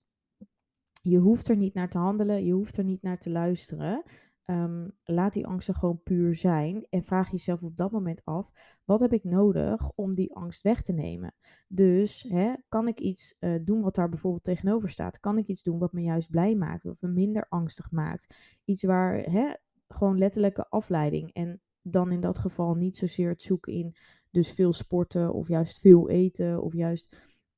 je 1.03 1.19
hoeft 1.19 1.49
er 1.49 1.57
niet 1.57 1.75
naar 1.75 1.89
te 1.89 1.99
handelen, 1.99 2.45
je 2.45 2.53
hoeft 2.53 2.77
er 2.77 2.85
niet 2.85 3.03
naar 3.03 3.19
te 3.19 3.31
luisteren. 3.31 4.03
Ehm, 4.45 4.89
laat 5.05 5.33
die 5.33 5.47
angsten 5.47 5.75
gewoon 5.75 6.03
puur 6.03 6.35
zijn 6.35 6.87
en 6.91 7.03
vraag 7.03 7.31
jezelf 7.31 7.63
op 7.63 7.77
dat 7.77 7.91
moment 7.91 8.25
af: 8.25 8.51
wat 8.85 9.01
heb 9.01 9.13
ik 9.13 9.25
nodig 9.25 9.93
om 9.95 10.15
die 10.15 10.35
angst 10.35 10.63
weg 10.63 10.83
te 10.83 10.93
nemen? 10.93 11.35
Dus 11.69 12.25
hè, 12.29 12.53
kan 12.69 12.89
ik 12.89 13.01
iets 13.01 13.37
uh, 13.41 13.55
doen 13.65 13.83
wat 13.83 13.95
daar 13.95 14.09
bijvoorbeeld 14.09 14.45
tegenover 14.45 14.89
staat? 14.89 15.21
Kan 15.21 15.39
ik 15.39 15.47
iets 15.47 15.63
doen 15.63 15.79
wat 15.79 15.93
me 15.93 16.03
juist 16.03 16.31
blij 16.31 16.55
maakt, 16.55 16.83
wat 16.83 17.01
me 17.01 17.09
minder 17.09 17.47
angstig 17.49 17.91
maakt? 17.91 18.35
Iets 18.65 18.83
waar 18.83 19.19
hè, 19.19 19.53
gewoon 19.89 20.19
letterlijke 20.19 20.69
afleiding. 20.69 21.33
En 21.33 21.61
dan 21.83 22.13
in 22.13 22.21
dat 22.21 22.39
geval 22.39 22.75
niet 22.75 22.97
zozeer 22.97 23.29
het 23.29 23.43
zoeken 23.43 23.73
in 23.73 23.97
dus 24.31 24.53
veel 24.53 24.73
sporten 24.73 25.33
of 25.33 25.49
juist 25.49 25.81
veel 25.81 26.09
eten 26.09 26.63
of 26.63 26.73
juist 26.73 27.17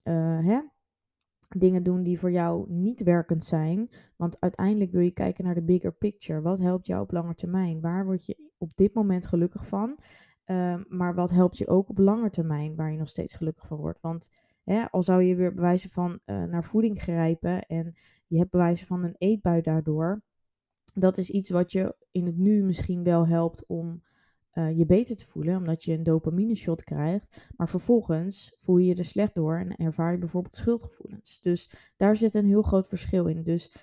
uh, 0.09 0.47
hè, 0.47 0.61
dingen 1.49 1.83
doen 1.83 2.03
die 2.03 2.19
voor 2.19 2.31
jou 2.31 2.73
niet 2.73 3.03
werkend 3.03 3.45
zijn. 3.45 3.91
Want 4.17 4.41
uiteindelijk 4.41 4.91
wil 4.91 5.01
je 5.01 5.11
kijken 5.11 5.45
naar 5.45 5.55
de 5.55 5.63
bigger 5.63 5.93
picture. 5.93 6.41
Wat 6.41 6.59
helpt 6.59 6.87
jou 6.87 7.03
op 7.03 7.11
lange 7.11 7.35
termijn? 7.35 7.81
Waar 7.81 8.05
word 8.05 8.27
je 8.27 8.51
op 8.59 8.71
dit 8.75 8.95
moment 8.95 9.27
gelukkig 9.27 9.67
van? 9.67 9.99
Ehm, 10.45 10.83
maar 10.89 11.15
wat 11.15 11.31
helpt 11.31 11.59
je 11.59 11.69
ook 11.69 11.89
op 11.89 11.99
lange 11.99 12.31
termijn 12.31 12.75
waar 12.75 12.93
je 12.93 12.99
nog 12.99 13.09
steeds 13.09 13.37
gelukkig 13.37 13.67
van 13.67 13.79
wordt? 13.79 14.01
Want 14.01 14.31
hè, 14.65 14.91
al 14.91 15.03
zou 15.03 15.23
je 15.23 15.35
weer 15.35 15.55
bewijzen 15.55 15.91
van 15.91 16.11
uh, 16.27 16.45
naar 16.45 16.65
voeding 16.65 17.03
grijpen 17.03 17.67
en 17.67 17.95
je 18.27 18.39
hebt 18.39 18.51
bewijzen 18.51 18.87
van 18.87 19.05
een 19.05 19.15
eetbui 19.19 19.61
daardoor. 19.61 20.23
Dat 20.95 21.19
is 21.19 21.31
iets 21.31 21.51
wat 21.51 21.73
je 21.73 21.97
in 22.11 22.27
het 22.27 22.37
nu 22.37 22.63
misschien 22.63 23.03
wel 23.03 23.27
helpt 23.27 23.67
om 23.67 24.03
uh, 24.55 24.79
je 24.79 24.87
beter 24.87 25.17
te 25.17 25.27
voelen, 25.27 25.57
omdat 25.57 25.85
je 25.85 25.93
een 25.93 26.03
dopamine 26.03 26.55
shot 26.55 26.85
krijgt. 26.85 27.51
Maar 27.57 27.69
vervolgens 27.69 28.57
voel 28.59 28.77
je 28.77 28.87
je 28.87 28.95
er 28.95 29.05
slecht 29.05 29.35
door 29.35 29.59
en 29.59 29.77
ervaar 29.77 30.13
je 30.13 30.19
bijvoorbeeld 30.19 30.55
schuldgevoelens. 30.55 31.41
Dus 31.41 31.75
daar 31.97 32.17
zit 32.17 32.35
een 32.35 32.47
heel 32.47 32.63
groot 32.63 32.89
verschil 32.89 33.27
in. 33.27 33.43
Dus 33.43 33.77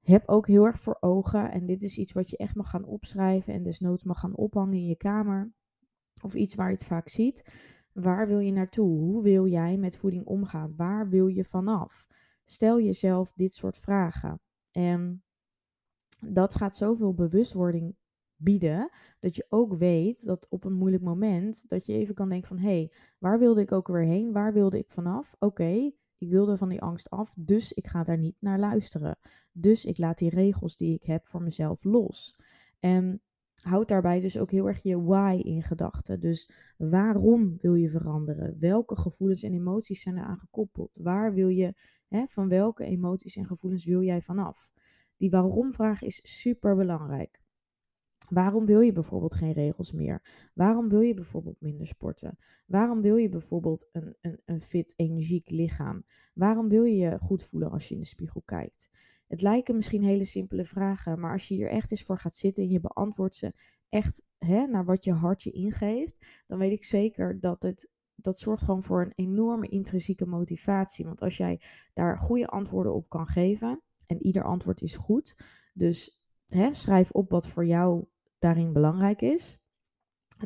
heb 0.00 0.28
ook 0.28 0.46
heel 0.46 0.64
erg 0.64 0.80
voor 0.80 0.96
ogen, 1.00 1.50
en 1.50 1.66
dit 1.66 1.82
is 1.82 1.98
iets 1.98 2.12
wat 2.12 2.30
je 2.30 2.36
echt 2.36 2.54
mag 2.54 2.70
gaan 2.70 2.84
opschrijven 2.84 3.54
en 3.54 3.62
desnoods 3.62 4.04
mag 4.04 4.18
gaan 4.18 4.36
ophangen 4.36 4.76
in 4.76 4.86
je 4.86 4.96
kamer. 4.96 5.52
Of 6.22 6.34
iets 6.34 6.54
waar 6.54 6.66
je 6.66 6.74
het 6.74 6.84
vaak 6.84 7.08
ziet. 7.08 7.52
Waar 7.92 8.26
wil 8.26 8.38
je 8.38 8.52
naartoe? 8.52 8.98
Hoe 8.98 9.22
wil 9.22 9.46
jij 9.46 9.76
met 9.76 9.96
voeding 9.96 10.24
omgaan? 10.24 10.76
Waar 10.76 11.08
wil 11.08 11.26
je 11.26 11.44
vanaf? 11.44 12.06
Stel 12.44 12.80
jezelf 12.80 13.32
dit 13.32 13.52
soort 13.52 13.78
vragen. 13.78 14.40
En 14.70 15.24
dat 16.20 16.54
gaat 16.54 16.76
zoveel 16.76 17.14
bewustwording 17.14 17.96
bieden, 18.36 18.90
dat 19.20 19.36
je 19.36 19.46
ook 19.48 19.74
weet 19.74 20.24
dat 20.24 20.46
op 20.48 20.64
een 20.64 20.72
moeilijk 20.72 21.02
moment, 21.02 21.68
dat 21.68 21.86
je 21.86 21.92
even 21.92 22.14
kan 22.14 22.28
denken 22.28 22.48
van, 22.48 22.58
hé, 22.58 22.78
hey, 22.78 22.92
waar 23.18 23.38
wilde 23.38 23.60
ik 23.60 23.72
ook 23.72 23.88
weer 23.88 24.04
heen? 24.04 24.32
Waar 24.32 24.52
wilde 24.52 24.78
ik 24.78 24.90
vanaf? 24.90 25.36
Oké, 25.38 25.92
ik 26.18 26.30
wilde 26.30 26.56
van 26.56 26.68
die 26.68 26.82
angst 26.82 27.10
af, 27.10 27.34
dus 27.38 27.72
ik 27.72 27.86
ga 27.86 28.04
daar 28.04 28.18
niet 28.18 28.36
naar 28.40 28.58
luisteren. 28.58 29.18
Dus 29.52 29.84
ik 29.84 29.98
laat 29.98 30.18
die 30.18 30.30
regels 30.30 30.76
die 30.76 30.94
ik 30.94 31.02
heb 31.02 31.26
voor 31.26 31.42
mezelf 31.42 31.84
los. 31.84 32.36
En 32.80 33.20
houd 33.60 33.88
daarbij 33.88 34.20
dus 34.20 34.38
ook 34.38 34.50
heel 34.50 34.66
erg 34.66 34.82
je 34.82 35.02
why 35.02 35.40
in 35.42 35.62
gedachten. 35.62 36.20
Dus 36.20 36.50
waarom 36.76 37.56
wil 37.58 37.74
je 37.74 37.88
veranderen? 37.88 38.56
Welke 38.58 38.96
gevoelens 38.96 39.42
en 39.42 39.52
emoties 39.52 40.02
zijn 40.02 40.16
eraan 40.18 40.38
gekoppeld? 40.38 40.98
Waar 41.02 41.34
wil 41.34 41.48
je, 41.48 41.74
hè, 42.08 42.26
van 42.26 42.48
welke 42.48 42.84
emoties 42.84 43.36
en 43.36 43.46
gevoelens 43.46 43.84
wil 43.84 44.02
jij 44.02 44.22
vanaf? 44.22 44.70
Die 45.16 45.30
waarom-vraag 45.30 46.02
is 46.02 46.40
super 46.40 46.76
belangrijk. 46.76 47.44
Waarom 48.28 48.66
wil 48.66 48.80
je 48.80 48.92
bijvoorbeeld 48.92 49.34
geen 49.34 49.52
regels 49.52 49.92
meer? 49.92 50.50
Waarom 50.54 50.88
wil 50.88 51.00
je 51.00 51.14
bijvoorbeeld 51.14 51.60
minder 51.60 51.86
sporten? 51.86 52.38
Waarom 52.66 53.02
wil 53.02 53.16
je 53.16 53.28
bijvoorbeeld 53.28 53.88
een, 53.92 54.16
een, 54.20 54.40
een 54.44 54.60
fit, 54.60 54.94
energiek 54.96 55.50
lichaam? 55.50 56.04
Waarom 56.34 56.68
wil 56.68 56.84
je 56.84 56.96
je 56.96 57.18
goed 57.20 57.44
voelen 57.44 57.70
als 57.70 57.88
je 57.88 57.94
in 57.94 58.00
de 58.00 58.06
spiegel 58.06 58.42
kijkt? 58.44 58.90
Het 59.26 59.42
lijken 59.42 59.76
misschien 59.76 60.02
hele 60.02 60.24
simpele 60.24 60.64
vragen, 60.64 61.20
maar 61.20 61.32
als 61.32 61.48
je 61.48 61.54
hier 61.54 61.70
echt 61.70 61.90
eens 61.90 62.02
voor 62.02 62.18
gaat 62.18 62.34
zitten 62.34 62.62
en 62.64 62.70
je 62.70 62.80
beantwoordt 62.80 63.34
ze 63.34 63.52
echt 63.88 64.22
hè, 64.38 64.66
naar 64.66 64.84
wat 64.84 65.04
je 65.04 65.12
hart 65.12 65.42
je 65.42 65.50
ingeeft, 65.50 66.26
dan 66.46 66.58
weet 66.58 66.72
ik 66.72 66.84
zeker 66.84 67.40
dat 67.40 67.62
het 67.62 67.94
dat 68.16 68.38
zorgt 68.38 68.62
gewoon 68.62 68.82
voor 68.82 69.02
een 69.02 69.12
enorme 69.14 69.68
intrinsieke 69.68 70.26
motivatie. 70.26 71.04
Want 71.04 71.20
als 71.20 71.36
jij 71.36 71.60
daar 71.92 72.18
goede 72.18 72.46
antwoorden 72.46 72.94
op 72.94 73.08
kan 73.08 73.26
geven, 73.26 73.82
en 74.06 74.22
ieder 74.22 74.44
antwoord 74.44 74.80
is 74.82 74.96
goed, 74.96 75.36
dus 75.74 76.20
hè, 76.46 76.74
schrijf 76.74 77.10
op 77.10 77.30
wat 77.30 77.48
voor 77.48 77.66
jou 77.66 78.06
daarin 78.38 78.72
belangrijk 78.72 79.22
is, 79.22 79.58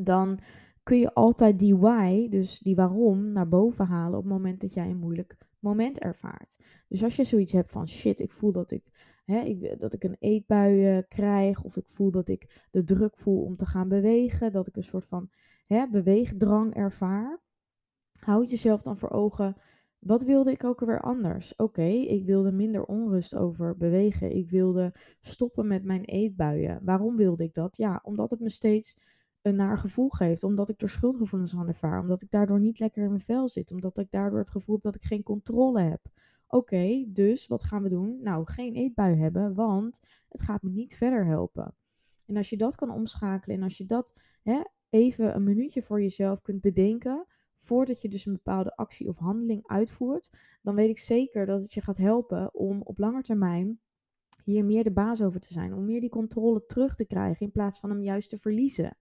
dan 0.02 0.38
kun 0.82 0.99
je 0.99 1.14
altijd 1.14 1.59
die 1.59 1.76
why, 1.76 2.28
dus 2.28 2.59
die 2.59 2.75
waarom, 2.75 3.32
naar 3.32 3.49
boven 3.49 3.87
halen 3.87 4.18
op 4.18 4.25
het 4.25 4.32
moment 4.32 4.61
dat 4.61 4.75
jij 4.75 4.90
een 4.90 4.99
moeilijk 4.99 5.37
moment 5.59 5.99
ervaart. 5.99 6.85
Dus 6.88 7.02
als 7.02 7.16
je 7.16 7.25
zoiets 7.25 7.52
hebt 7.52 7.73
van 7.73 7.88
shit, 7.88 8.20
ik 8.20 8.32
voel 8.32 8.52
dat 8.52 8.70
ik, 8.70 8.85
hè, 9.25 9.40
ik, 9.40 9.80
dat 9.80 9.92
ik 9.92 10.04
een 10.04 10.16
eetbui 10.18 10.97
uh, 10.97 11.02
krijg, 11.09 11.62
of 11.62 11.76
ik 11.76 11.88
voel 11.88 12.11
dat 12.11 12.28
ik 12.28 12.66
de 12.70 12.85
druk 12.85 13.16
voel 13.16 13.42
om 13.44 13.56
te 13.56 13.66
gaan 13.66 13.88
bewegen, 13.88 14.52
dat 14.52 14.68
ik 14.68 14.76
een 14.76 14.82
soort 14.82 15.06
van 15.06 15.30
hè, 15.66 15.88
beweegdrang 15.88 16.75
ervaar, 16.75 17.40
houd 18.20 18.50
jezelf 18.50 18.82
dan 18.82 18.97
voor 18.97 19.11
ogen 19.11 19.56
wat 20.00 20.25
wilde 20.25 20.50
ik 20.50 20.64
ook 20.64 20.80
alweer 20.80 21.00
anders? 21.00 21.57
Oké, 21.57 21.87
ik 21.88 22.25
wilde 22.25 22.52
minder 22.52 22.85
onrust 22.85 23.35
over 23.35 23.76
bewegen. 23.76 24.37
Ik 24.37 24.50
wilde 24.50 24.95
stoppen 25.21 25.66
met 25.66 25.85
mijn 25.85 26.04
eetbuien. 26.04 26.80
Waarom 26.85 27.16
wilde 27.16 27.45
ik 27.45 27.54
dat? 27.54 27.76
Ja, 27.76 28.00
omdat 28.02 28.30
het 28.30 28.40
me 28.40 28.50
steeds 28.50 28.97
een 29.42 29.57
naar 29.57 29.78
gevoel 29.78 30.09
geeft. 30.09 30.42
Omdat 30.42 30.69
ik 30.69 30.83
er 30.83 30.88
schuldgevoelens 30.88 31.57
aan 31.57 31.69
ervaar. 31.69 32.00
Omdat 32.00 32.23
ik 32.23 32.30
daardoor 32.30 32.61
niet 32.61 32.78
lekker 32.78 33.02
in 33.02 33.09
mijn 33.09 33.21
vel 33.21 33.49
zit. 33.49 33.73
Omdat 33.73 33.99
ik 33.99 34.11
daardoor 34.11 34.38
het 34.38 34.50
gevoel 34.50 34.75
heb 34.75 34.85
dat 34.85 34.95
ik 34.95 35.04
geen 35.04 35.23
controle 35.23 35.80
heb. 35.80 36.00
Oké, 36.49 37.04
dus 37.09 37.47
wat 37.47 37.62
gaan 37.62 37.83
we 37.83 37.88
doen? 37.88 38.19
Nou, 38.23 38.47
geen 38.47 38.75
eetbui 38.75 39.16
hebben, 39.16 39.54
want 39.54 40.00
het 40.28 40.42
gaat 40.42 40.62
me 40.62 40.71
niet 40.71 40.97
verder 40.97 41.26
helpen. 41.26 41.75
En 42.26 42.37
als 42.37 42.50
je 42.50 42.57
dat 42.57 42.75
kan 42.75 42.90
omschakelen 42.90 43.57
en 43.57 43.62
als 43.62 43.78
je 43.78 43.87
dat 43.87 44.14
hè, 44.42 44.61
even 44.88 45.35
een 45.35 45.45
minuutje 45.45 45.83
voor 45.83 46.00
jezelf 46.00 46.40
kunt 46.40 46.61
bedenken, 46.61 47.26
voordat 47.61 48.02
je 48.02 48.09
dus 48.09 48.26
een 48.26 48.33
bepaalde 48.33 48.76
actie 48.76 49.09
of 49.09 49.17
handeling 49.17 49.67
uitvoert, 49.67 50.31
dan 50.62 50.75
weet 50.75 50.88
ik 50.88 50.99
zeker 50.99 51.47
dat 51.47 51.62
het 51.62 51.73
je 51.73 51.81
gaat 51.81 51.97
helpen 51.97 52.55
om 52.55 52.83
op 52.83 52.99
lange 52.99 53.23
termijn 53.23 53.81
hier 54.45 54.64
meer 54.64 54.85
de 54.85 54.93
baas 54.93 55.23
over 55.23 55.40
te 55.40 55.52
zijn, 55.52 55.75
om 55.75 55.85
meer 55.85 56.00
die 56.00 56.11
controle 56.11 56.67
terug 56.67 56.95
te 56.95 57.07
krijgen 57.07 57.47
in 57.47 57.52
plaats 57.52 57.81
van 57.81 57.90
hem 57.90 58.02
juist 58.02 58.29
te 58.29 58.38
verliezen. 58.38 58.97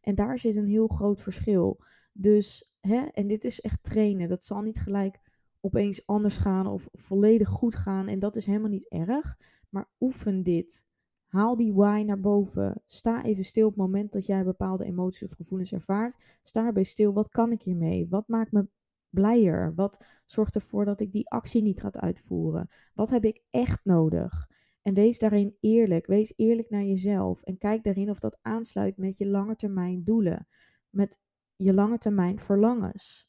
En 0.00 0.14
daar 0.14 0.38
zit 0.38 0.56
een 0.56 0.66
heel 0.66 0.86
groot 0.86 1.20
verschil. 1.20 1.80
Dus, 2.12 2.70
hè, 2.80 3.04
en 3.04 3.26
dit 3.26 3.44
is 3.44 3.60
echt 3.60 3.82
trainen. 3.82 4.28
Dat 4.28 4.44
zal 4.44 4.60
niet 4.60 4.80
gelijk 4.80 5.20
opeens 5.60 6.06
anders 6.06 6.36
gaan 6.36 6.66
of 6.66 6.88
volledig 6.92 7.48
goed 7.48 7.76
gaan. 7.76 8.08
En 8.08 8.18
dat 8.18 8.36
is 8.36 8.46
helemaal 8.46 8.70
niet 8.70 8.88
erg. 8.88 9.38
Maar 9.70 9.88
oefen 10.00 10.42
dit. 10.42 10.86
Haal 11.34 11.56
die 11.56 11.72
why 11.72 12.02
naar 12.06 12.20
boven. 12.20 12.82
Sta 12.86 13.22
even 13.24 13.44
stil 13.44 13.66
op 13.66 13.72
het 13.72 13.80
moment 13.80 14.12
dat 14.12 14.26
jij 14.26 14.44
bepaalde 14.44 14.84
emoties 14.84 15.24
of 15.24 15.36
gevoelens 15.36 15.72
ervaart. 15.72 16.38
Sta 16.42 16.66
erbij 16.66 16.82
stil. 16.82 17.12
Wat 17.12 17.28
kan 17.28 17.52
ik 17.52 17.62
hiermee? 17.62 18.08
Wat 18.08 18.28
maakt 18.28 18.52
me 18.52 18.68
blijer? 19.08 19.74
Wat 19.74 20.04
zorgt 20.24 20.54
ervoor 20.54 20.84
dat 20.84 21.00
ik 21.00 21.12
die 21.12 21.30
actie 21.30 21.62
niet 21.62 21.80
ga 21.80 21.92
uitvoeren? 21.92 22.68
Wat 22.92 23.10
heb 23.10 23.24
ik 23.24 23.42
echt 23.50 23.84
nodig? 23.84 24.48
En 24.82 24.94
wees 24.94 25.18
daarin 25.18 25.56
eerlijk. 25.60 26.06
Wees 26.06 26.32
eerlijk 26.36 26.70
naar 26.70 26.84
jezelf. 26.84 27.42
En 27.42 27.58
kijk 27.58 27.84
daarin 27.84 28.10
of 28.10 28.18
dat 28.18 28.38
aansluit 28.42 28.96
met 28.96 29.18
je 29.18 29.28
langetermijn 29.28 30.04
doelen. 30.04 30.46
Met 30.90 31.18
je 31.56 31.74
langetermijn 31.74 32.40
verlangens. 32.40 33.28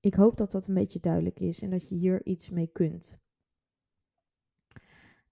Ik 0.00 0.14
hoop 0.14 0.36
dat 0.36 0.50
dat 0.50 0.66
een 0.66 0.74
beetje 0.74 1.00
duidelijk 1.00 1.40
is 1.40 1.62
en 1.62 1.70
dat 1.70 1.88
je 1.88 1.94
hier 1.94 2.24
iets 2.24 2.50
mee 2.50 2.68
kunt. 2.72 3.23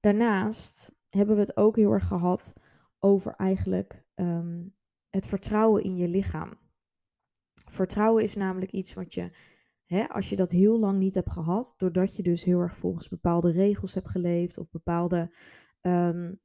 Daarnaast 0.02 0.94
hebben 1.08 1.34
we 1.34 1.40
het 1.40 1.56
ook 1.56 1.76
heel 1.76 1.92
erg 1.92 2.06
gehad 2.06 2.52
over 2.98 3.34
eigenlijk 3.34 4.04
ehm, 4.14 4.68
het 5.10 5.26
vertrouwen 5.26 5.82
in 5.82 5.96
je 5.96 6.08
lichaam. 6.08 6.58
Vertrouwen 7.70 8.22
is 8.22 8.34
namelijk 8.34 8.72
iets 8.72 8.94
wat 8.94 9.14
je, 9.14 9.36
hè, 9.84 10.08
als 10.08 10.28
je 10.28 10.36
dat 10.36 10.50
heel 10.50 10.78
lang 10.78 10.98
niet 10.98 11.14
hebt 11.14 11.30
gehad, 11.30 11.74
doordat 11.76 12.16
je 12.16 12.22
dus 12.22 12.44
heel 12.44 12.60
erg 12.60 12.76
volgens 12.76 13.08
bepaalde 13.08 13.50
regels 13.50 13.94
hebt 13.94 14.08
geleefd 14.08 14.58
of 14.58 14.70
bepaalde, 14.70 15.34
um, 15.80 16.40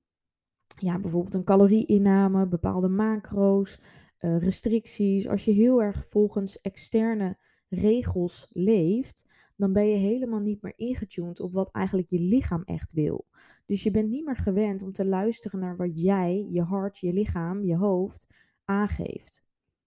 ja, 0.76 1.00
bijvoorbeeld 1.00 1.34
een 1.34 1.44
calorieinname, 1.44 2.48
bepaalde 2.48 2.90
macro's, 2.90 3.80
uh, 4.20 4.38
restricties. 4.38 5.28
Als 5.28 5.46
je 5.46 5.52
heel 5.52 5.82
erg 5.82 6.08
volgens 6.08 6.62
externe 6.62 7.38
regels 7.70 8.48
leeft, 8.52 9.26
dan 9.56 9.74
ben 9.74 9.88
je 9.88 9.98
helemaal 9.98 10.40
niet 10.40 10.62
meer 10.62 10.74
ingetuned 10.76 11.40
op 11.40 11.54
wat 11.54 11.72
eigenlijk 11.72 12.10
je 12.10 12.20
lichaam 12.20 12.64
echt 12.64 12.92
wil. 12.92 13.26
Dus 13.66 13.84
je 13.84 13.92
bent 13.92 14.10
niet 14.10 14.26
meer 14.26 14.36
gewend 14.36 14.82
om 14.82 14.92
te 14.92 15.06
luisteren 15.06 15.60
naar 15.60 15.78
wat 15.78 16.02
jij, 16.02 16.48
je 16.50 16.62
hart, 16.62 16.98
je 16.98 17.14
lichaam, 17.14 17.64
je 17.64 17.76
hoofd 17.76 18.28
aangeeft. 18.66 19.46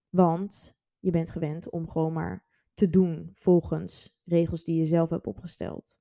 Want 0.09 0.77
je 0.99 1.11
bent 1.11 1.29
gewend 1.29 1.69
om 1.69 1.87
gewoon 1.87 2.13
maar 2.13 2.45
te 2.73 2.89
doen 2.89 3.29
volgens 3.33 4.19
regels 4.25 4.63
die 4.63 4.79
je 4.79 4.85
zelf 4.85 5.09
hebt 5.09 5.27
opgesteld. 5.27 5.99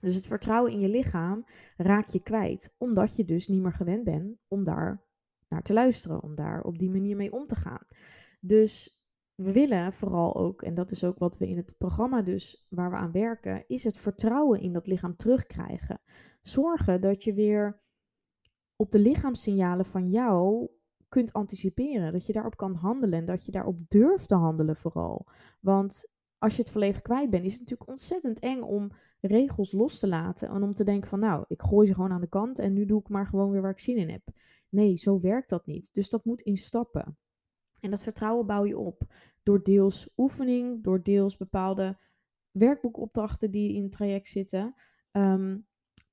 Dus 0.00 0.14
het 0.14 0.26
vertrouwen 0.26 0.72
in 0.72 0.80
je 0.80 0.88
lichaam 0.88 1.44
raak 1.76 2.08
je 2.08 2.22
kwijt, 2.22 2.74
omdat 2.78 3.16
je 3.16 3.24
dus 3.24 3.48
niet 3.48 3.62
meer 3.62 3.72
gewend 3.72 4.04
bent 4.04 4.36
om 4.48 4.64
daar 4.64 5.02
naar 5.48 5.62
te 5.62 5.72
luisteren, 5.72 6.22
om 6.22 6.34
daar 6.34 6.62
op 6.62 6.78
die 6.78 6.90
manier 6.90 7.16
mee 7.16 7.32
om 7.32 7.44
te 7.44 7.54
gaan. 7.54 7.86
Dus 8.40 9.01
we 9.34 9.52
willen 9.52 9.92
vooral 9.92 10.36
ook, 10.36 10.62
en 10.62 10.74
dat 10.74 10.90
is 10.90 11.04
ook 11.04 11.18
wat 11.18 11.38
we 11.38 11.48
in 11.48 11.56
het 11.56 11.74
programma 11.78 12.22
dus 12.22 12.66
waar 12.68 12.90
we 12.90 12.96
aan 12.96 13.12
werken, 13.12 13.64
is 13.66 13.84
het 13.84 13.96
vertrouwen 13.96 14.60
in 14.60 14.72
dat 14.72 14.86
lichaam 14.86 15.16
terugkrijgen. 15.16 16.00
Zorgen 16.40 17.00
dat 17.00 17.24
je 17.24 17.34
weer 17.34 17.80
op 18.76 18.90
de 18.90 18.98
lichaamssignalen 18.98 19.84
van 19.84 20.10
jou 20.10 20.70
kunt 21.08 21.32
anticiperen, 21.32 22.12
dat 22.12 22.26
je 22.26 22.32
daarop 22.32 22.56
kan 22.56 22.74
handelen 22.74 23.18
en 23.18 23.24
dat 23.24 23.44
je 23.44 23.52
daarop 23.52 23.78
durft 23.88 24.28
te 24.28 24.34
handelen 24.34 24.76
vooral. 24.76 25.26
Want 25.60 26.10
als 26.38 26.56
je 26.56 26.62
het 26.62 26.70
volledig 26.70 27.02
kwijt 27.02 27.30
bent, 27.30 27.44
is 27.44 27.52
het 27.52 27.60
natuurlijk 27.60 27.90
ontzettend 27.90 28.38
eng 28.38 28.60
om 28.60 28.90
regels 29.20 29.72
los 29.72 29.98
te 29.98 30.08
laten 30.08 30.48
en 30.48 30.62
om 30.62 30.72
te 30.72 30.84
denken 30.84 31.08
van 31.08 31.18
nou, 31.18 31.44
ik 31.48 31.62
gooi 31.62 31.86
ze 31.86 31.94
gewoon 31.94 32.12
aan 32.12 32.20
de 32.20 32.28
kant 32.28 32.58
en 32.58 32.72
nu 32.72 32.84
doe 32.84 33.00
ik 33.00 33.08
maar 33.08 33.26
gewoon 33.26 33.50
weer 33.50 33.62
waar 33.62 33.70
ik 33.70 33.78
zin 33.78 33.96
in 33.96 34.10
heb. 34.10 34.22
Nee, 34.68 34.96
zo 34.96 35.20
werkt 35.20 35.48
dat 35.48 35.66
niet. 35.66 35.94
Dus 35.94 36.10
dat 36.10 36.24
moet 36.24 36.40
in 36.40 36.56
stappen. 36.56 37.18
En 37.82 37.90
dat 37.90 38.02
vertrouwen 38.02 38.46
bouw 38.46 38.64
je 38.64 38.78
op 38.78 39.02
door 39.42 39.62
deels 39.62 40.08
oefening, 40.16 40.82
door 40.82 41.02
deels 41.02 41.36
bepaalde 41.36 41.98
werkboekopdrachten 42.50 43.50
die 43.50 43.74
in 43.74 43.82
het 43.82 43.92
traject 43.92 44.28
zitten. 44.28 44.74
Ehm, 45.10 45.58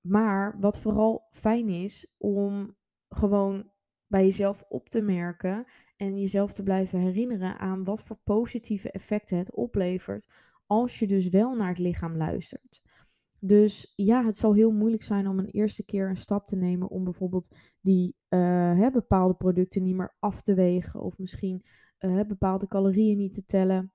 maar 0.02 0.60
wat 0.60 0.80
vooral 0.80 1.28
fijn 1.32 1.70
is 1.70 2.14
om 2.18 2.78
gewoon 3.10 3.72
bij 4.08 4.24
jezelf 4.24 4.64
op 4.70 4.90
te 4.90 5.02
merken 5.02 5.66
en 5.98 6.20
jezelf 6.20 6.54
te 6.54 6.64
blijven 6.64 7.00
herinneren 7.00 7.58
aan 7.58 7.84
wat 7.84 8.02
voor 8.02 8.20
positieve 8.24 8.92
effecten 8.92 9.38
het 9.38 9.56
oplevert 9.56 10.28
als 10.66 11.00
je 11.00 11.08
dus 11.08 11.30
wel 11.30 11.56
naar 11.56 11.68
het 11.68 11.80
lichaam 11.80 12.18
luistert. 12.18 12.82
Dus 13.42 13.94
ja, 13.96 14.26
het 14.26 14.38
zal 14.38 14.54
heel 14.54 14.72
moeilijk 14.72 15.04
zijn 15.04 15.28
om 15.28 15.40
een 15.40 15.50
eerste 15.50 15.86
keer 15.86 16.10
een 16.10 16.16
stap 16.16 16.48
te 16.48 16.56
nemen 16.56 16.90
om 16.90 17.04
bijvoorbeeld 17.04 17.56
die 17.82 18.16
uh, 18.30 18.40
hè, 18.78 18.92
bepaalde 18.92 19.34
producten 19.34 19.84
niet 19.84 19.96
meer 19.96 20.16
af 20.20 20.42
te 20.42 20.54
wegen 20.54 21.02
of 21.02 21.18
misschien 21.18 21.66
uh, 22.00 22.22
bepaalde 22.28 22.68
calorieën 22.68 23.18
niet 23.18 23.34
te 23.34 23.46
tellen. 23.46 23.94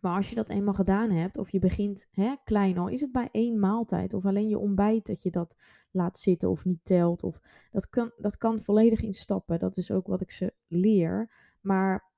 Maar 0.00 0.16
als 0.16 0.28
je 0.28 0.34
dat 0.34 0.48
eenmaal 0.48 0.74
gedaan 0.74 1.10
hebt, 1.10 1.38
of 1.38 1.50
je 1.50 1.58
begint 1.58 2.06
hè, 2.10 2.34
klein 2.44 2.78
al, 2.78 2.88
is 2.88 3.00
het 3.00 3.12
bij 3.12 3.28
één 3.32 3.58
maaltijd 3.58 4.12
of 4.12 4.26
alleen 4.26 4.48
je 4.48 4.58
ontbijt 4.58 5.06
dat 5.06 5.22
je 5.22 5.30
dat 5.30 5.56
laat 5.90 6.18
zitten 6.18 6.50
of 6.50 6.64
niet 6.64 6.80
telt. 6.82 7.22
Of, 7.22 7.40
dat, 7.70 7.88
kan, 7.88 8.12
dat 8.16 8.36
kan 8.36 8.62
volledig 8.62 9.02
in 9.02 9.14
stappen. 9.14 9.58
Dat 9.58 9.76
is 9.76 9.90
ook 9.90 10.06
wat 10.06 10.20
ik 10.20 10.30
ze 10.30 10.54
leer. 10.66 11.32
Maar 11.60 12.12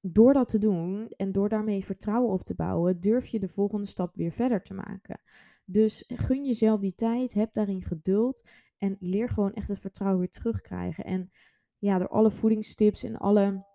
door 0.00 0.32
dat 0.32 0.48
te 0.48 0.58
doen 0.58 1.08
en 1.08 1.32
door 1.32 1.48
daarmee 1.48 1.84
vertrouwen 1.84 2.32
op 2.32 2.42
te 2.42 2.54
bouwen, 2.54 3.00
durf 3.00 3.26
je 3.26 3.38
de 3.38 3.48
volgende 3.48 3.86
stap 3.86 4.14
weer 4.14 4.32
verder 4.32 4.62
te 4.62 4.74
maken. 4.74 5.20
Dus 5.64 6.04
gun 6.06 6.44
jezelf 6.44 6.80
die 6.80 6.94
tijd, 6.94 7.32
heb 7.32 7.52
daarin 7.52 7.82
geduld 7.82 8.48
en 8.78 8.96
leer 9.00 9.28
gewoon 9.28 9.52
echt 9.52 9.68
het 9.68 9.80
vertrouwen 9.80 10.20
weer 10.20 10.30
terugkrijgen. 10.30 11.04
En 11.04 11.30
ja, 11.78 11.98
door 11.98 12.08
alle 12.08 12.30
voedingstips 12.30 13.02
en 13.02 13.16
alle 13.16 13.66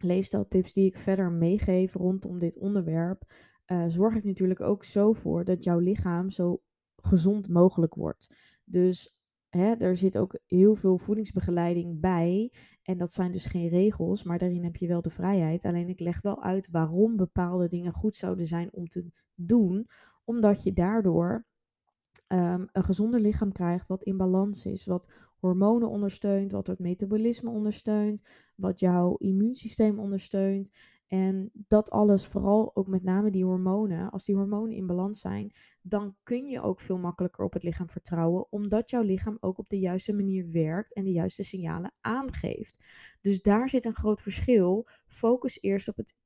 leefstijltips 0.00 0.72
die 0.72 0.86
ik 0.86 0.96
verder 0.96 1.32
meegeef 1.32 1.94
rondom 1.94 2.38
dit 2.38 2.58
onderwerp, 2.58 3.22
uh, 3.66 3.84
zorg 3.88 4.14
ik 4.14 4.24
natuurlijk 4.24 4.60
ook 4.60 4.84
zo 4.84 5.12
voor 5.12 5.44
dat 5.44 5.64
jouw 5.64 5.78
lichaam 5.78 6.30
zo 6.30 6.62
gezond 6.96 7.48
mogelijk 7.48 7.94
wordt. 7.94 8.36
Dus 8.64 9.16
hè, 9.48 9.74
er 9.74 9.96
zit 9.96 10.18
ook 10.18 10.38
heel 10.46 10.74
veel 10.74 10.98
voedingsbegeleiding 10.98 12.00
bij. 12.00 12.52
En 12.82 12.98
dat 12.98 13.12
zijn 13.12 13.32
dus 13.32 13.46
geen 13.46 13.68
regels, 13.68 14.24
maar 14.24 14.38
daarin 14.38 14.64
heb 14.64 14.76
je 14.76 14.86
wel 14.86 15.02
de 15.02 15.10
vrijheid. 15.10 15.64
Alleen 15.64 15.88
ik 15.88 16.00
leg 16.00 16.20
wel 16.20 16.42
uit 16.42 16.68
waarom 16.70 17.16
bepaalde 17.16 17.68
dingen 17.68 17.92
goed 17.92 18.14
zouden 18.14 18.46
zijn 18.46 18.72
om 18.72 18.86
te 18.86 19.08
doen, 19.34 19.86
omdat 20.24 20.62
je 20.62 20.72
daardoor 20.72 21.46
um, 22.32 22.68
een 22.72 22.84
gezonder 22.84 23.20
lichaam 23.20 23.52
krijgt 23.52 23.86
wat 23.86 24.04
in 24.04 24.16
balans 24.16 24.66
is, 24.66 24.86
wat 24.86 25.12
hormonen 25.38 25.88
ondersteunt, 25.88 26.52
wat 26.52 26.66
het 26.66 26.78
metabolisme 26.78 27.50
ondersteunt, 27.50 28.28
wat 28.56 28.80
jouw 28.80 29.16
immuunsysteem 29.16 29.98
ondersteunt. 29.98 30.70
En 31.08 31.50
dat 31.52 31.90
alles, 31.90 32.26
vooral 32.26 32.76
ook 32.76 32.86
met 32.86 33.02
name 33.02 33.30
die 33.30 33.44
hormonen, 33.44 34.10
als 34.10 34.24
die 34.24 34.36
hormonen 34.36 34.76
in 34.76 34.86
balans 34.86 35.20
zijn, 35.20 35.52
dan 35.82 36.16
kun 36.22 36.46
je 36.46 36.62
ook 36.62 36.80
veel 36.80 36.98
makkelijker 36.98 37.44
op 37.44 37.52
het 37.52 37.62
lichaam 37.62 37.90
vertrouwen, 37.90 38.52
omdat 38.52 38.90
jouw 38.90 39.02
lichaam 39.02 39.36
ook 39.40 39.58
op 39.58 39.68
de 39.68 39.78
juiste 39.78 40.12
manier 40.12 40.50
werkt 40.50 40.94
en 40.94 41.04
de 41.04 41.12
juiste 41.12 41.42
signalen 41.42 41.92
aangeeft. 42.00 42.78
Dus 43.20 43.42
daar 43.42 43.68
zit 43.68 43.84
een 43.84 43.94
groot 43.94 44.20
verschil. 44.20 44.86
Focus 45.06 45.58
eerst 45.60 45.88
op 45.88 45.96
het 45.96 46.16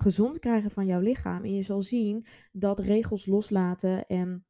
gezond 0.00 0.38
krijgen 0.38 0.70
van 0.70 0.86
jouw 0.86 1.00
lichaam 1.00 1.44
en 1.44 1.54
je 1.54 1.62
zal 1.62 1.82
zien 1.82 2.26
dat 2.52 2.80
regels 2.80 3.26
loslaten 3.26 4.06
en 4.06 4.46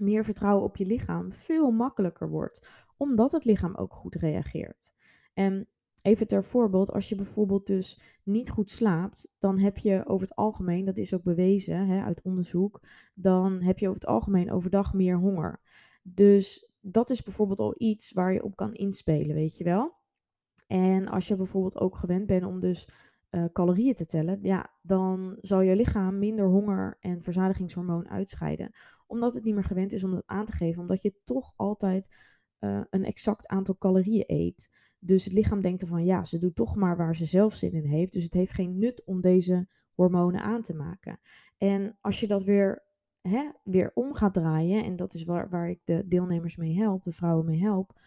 meer 0.00 0.24
vertrouwen 0.24 0.64
op 0.64 0.76
je 0.76 0.86
lichaam 0.86 1.32
veel 1.32 1.70
makkelijker 1.70 2.28
wordt, 2.28 2.86
omdat 2.96 3.32
het 3.32 3.44
lichaam 3.44 3.74
ook 3.74 3.94
goed 3.94 4.14
reageert. 4.14 4.92
En 5.34 5.68
even 6.02 6.26
ter 6.26 6.44
voorbeeld, 6.44 6.92
als 6.92 7.08
je 7.08 7.14
bijvoorbeeld 7.14 7.66
dus 7.66 8.00
niet 8.22 8.50
goed 8.50 8.70
slaapt, 8.70 9.34
dan 9.38 9.58
heb 9.58 9.78
je 9.78 10.06
over 10.06 10.28
het 10.28 10.36
algemeen, 10.36 10.84
dat 10.84 10.98
is 10.98 11.14
ook 11.14 11.22
bewezen 11.22 11.86
hè, 11.86 12.02
uit 12.02 12.22
onderzoek, 12.22 12.82
dan 13.14 13.62
heb 13.62 13.78
je 13.78 13.88
over 13.88 14.00
het 14.00 14.10
algemeen 14.10 14.52
overdag 14.52 14.94
meer 14.94 15.18
honger. 15.18 15.60
Dus 16.02 16.70
dat 16.80 17.10
is 17.10 17.22
bijvoorbeeld 17.22 17.60
al 17.60 17.74
iets 17.76 18.12
waar 18.12 18.32
je 18.32 18.42
op 18.42 18.56
kan 18.56 18.74
inspelen, 18.74 19.34
weet 19.34 19.56
je 19.56 19.64
wel. 19.64 19.96
En 20.66 21.08
als 21.08 21.28
je 21.28 21.36
bijvoorbeeld 21.36 21.78
ook 21.78 21.96
gewend 21.96 22.26
bent 22.26 22.44
om 22.44 22.60
dus 22.60 22.88
uh, 23.30 23.44
calorieën 23.52 23.94
te 23.94 24.06
tellen, 24.06 24.38
ja, 24.42 24.74
dan 24.82 25.36
zal 25.40 25.60
je 25.60 25.76
lichaam 25.76 26.18
minder 26.18 26.46
honger 26.46 26.96
en 27.00 27.22
verzadigingshormoon 27.22 28.08
uitscheiden. 28.08 28.70
Omdat 29.06 29.34
het 29.34 29.44
niet 29.44 29.54
meer 29.54 29.64
gewend 29.64 29.92
is 29.92 30.04
om 30.04 30.10
dat 30.10 30.26
aan 30.26 30.46
te 30.46 30.52
geven, 30.52 30.80
omdat 30.80 31.02
je 31.02 31.14
toch 31.24 31.52
altijd 31.56 32.14
uh, 32.60 32.80
een 32.90 33.04
exact 33.04 33.46
aantal 33.46 33.78
calorieën 33.78 34.24
eet. 34.26 34.70
Dus 34.98 35.24
het 35.24 35.32
lichaam 35.32 35.60
denkt 35.60 35.82
ervan, 35.82 36.04
ja, 36.04 36.24
ze 36.24 36.38
doet 36.38 36.54
toch 36.54 36.76
maar 36.76 36.96
waar 36.96 37.16
ze 37.16 37.24
zelf 37.24 37.54
zin 37.54 37.72
in 37.72 37.84
heeft. 37.84 38.12
Dus 38.12 38.24
het 38.24 38.32
heeft 38.32 38.52
geen 38.52 38.78
nut 38.78 39.04
om 39.04 39.20
deze 39.20 39.68
hormonen 39.94 40.42
aan 40.42 40.62
te 40.62 40.74
maken. 40.74 41.20
En 41.56 41.98
als 42.00 42.20
je 42.20 42.26
dat 42.26 42.44
weer, 42.44 42.86
hè, 43.20 43.50
weer 43.64 43.90
om 43.94 44.14
gaat 44.14 44.34
draaien, 44.34 44.84
en 44.84 44.96
dat 44.96 45.14
is 45.14 45.24
waar, 45.24 45.48
waar 45.48 45.70
ik 45.70 45.80
de 45.84 46.08
deelnemers 46.08 46.56
mee 46.56 46.76
help, 46.76 47.02
de 47.02 47.12
vrouwen 47.12 47.44
mee 47.44 47.60
help, 47.60 48.00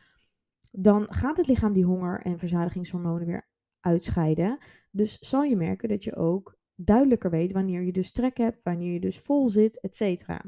dan 0.71 1.13
gaat 1.13 1.37
het 1.37 1.47
lichaam 1.47 1.73
die 1.73 1.85
honger- 1.85 2.21
en 2.21 2.39
verzadigingshormonen 2.39 3.27
weer 3.27 3.49
uitscheiden. 3.81 4.57
Dus 4.91 5.19
zal 5.19 5.43
je 5.43 5.55
merken 5.55 5.89
dat 5.89 6.03
je 6.03 6.15
ook 6.15 6.59
duidelijker 6.75 7.29
weet 7.29 7.51
wanneer 7.51 7.81
je 7.81 7.91
dus 7.91 8.11
trek 8.11 8.37
hebt, 8.37 8.59
wanneer 8.63 8.93
je 8.93 8.99
dus 8.99 9.19
vol 9.19 9.49
zit, 9.49 9.79
et 9.79 9.95
cetera. 9.95 10.45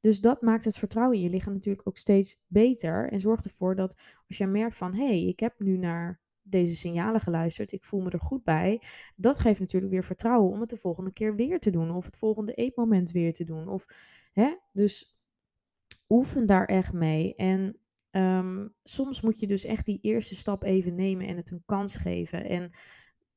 Dus 0.00 0.20
dat 0.20 0.42
maakt 0.42 0.64
het 0.64 0.78
vertrouwen 0.78 1.16
in 1.16 1.22
je 1.22 1.30
lichaam 1.30 1.52
natuurlijk 1.52 1.88
ook 1.88 1.96
steeds 1.96 2.40
beter 2.46 3.12
en 3.12 3.20
zorgt 3.20 3.44
ervoor 3.44 3.76
dat 3.76 3.96
als 4.28 4.38
je 4.38 4.46
merkt 4.46 4.76
van 4.76 4.94
hé, 4.94 5.06
hey, 5.06 5.24
ik 5.24 5.40
heb 5.40 5.54
nu 5.58 5.76
naar 5.76 6.20
deze 6.42 6.76
signalen 6.76 7.20
geluisterd, 7.20 7.72
ik 7.72 7.84
voel 7.84 8.00
me 8.00 8.10
er 8.10 8.20
goed 8.20 8.44
bij, 8.44 8.82
dat 9.16 9.38
geeft 9.38 9.60
natuurlijk 9.60 9.92
weer 9.92 10.04
vertrouwen 10.04 10.50
om 10.50 10.60
het 10.60 10.70
de 10.70 10.76
volgende 10.76 11.12
keer 11.12 11.34
weer 11.34 11.60
te 11.60 11.70
doen 11.70 11.90
of 11.90 12.04
het 12.04 12.16
volgende 12.16 12.54
eetmoment 12.54 13.10
weer 13.10 13.32
te 13.32 13.44
doen. 13.44 13.68
Of, 13.68 13.86
hè? 14.32 14.56
Dus 14.72 15.18
oefen 16.08 16.46
daar 16.46 16.66
echt 16.66 16.92
mee. 16.92 17.34
En 17.34 17.78
um, 18.16 18.74
soms 18.82 19.20
moet 19.20 19.40
je 19.40 19.46
dus 19.46 19.64
echt 19.64 19.86
die 19.86 19.98
eerste 20.00 20.34
stap 20.34 20.62
even 20.62 20.94
nemen 20.94 21.26
en 21.26 21.36
het 21.36 21.50
een 21.50 21.62
kans 21.66 21.96
geven. 21.96 22.44
En 22.44 22.70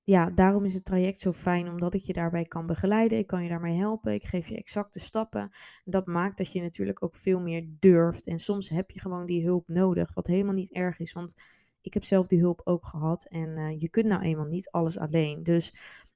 ja, 0.04 0.30
daarom 0.30 0.66
is 0.66 0.74
het 0.74 0.86
traject 0.86 1.20
zo 1.20 1.34
fijn, 1.34 1.70
omdat 1.70 1.94
ik 1.94 2.02
je 2.02 2.14
daarbij 2.14 2.44
kan 2.44 2.66
begeleiden. 2.66 3.18
Ik 3.18 3.28
kan 3.28 3.44
je 3.44 3.50
daarmee 3.50 3.78
helpen. 3.78 4.14
Ik 4.14 4.26
geef 4.26 4.48
je 4.48 4.58
exacte 4.58 5.00
stappen. 5.00 5.50
Dat 5.84 6.06
maakt 6.06 6.38
dat 6.38 6.52
je 6.52 6.62
natuurlijk 6.62 7.04
ook 7.04 7.16
veel 7.16 7.40
meer 7.40 7.68
durft. 7.80 8.28
En 8.28 8.40
soms 8.40 8.70
heb 8.70 8.92
je 8.92 9.00
gewoon 9.00 9.26
die 9.26 9.44
hulp 9.44 9.68
nodig, 9.68 10.14
wat 10.14 10.28
helemaal 10.28 10.54
niet 10.54 10.74
erg 10.74 11.00
is. 11.00 11.14
Want 11.14 11.34
ik 11.82 11.94
heb 11.94 12.04
zelf 12.04 12.28
die 12.28 12.40
hulp 12.40 12.62
ook 12.64 12.86
gehad. 12.86 13.28
En 13.30 13.50
uh, 13.58 13.80
je 13.80 13.90
kunt 13.90 14.06
nou 14.06 14.22
eenmaal 14.22 14.46
niet 14.46 14.70
alles 14.70 14.98
alleen. 14.98 15.44
Dus 15.44 15.74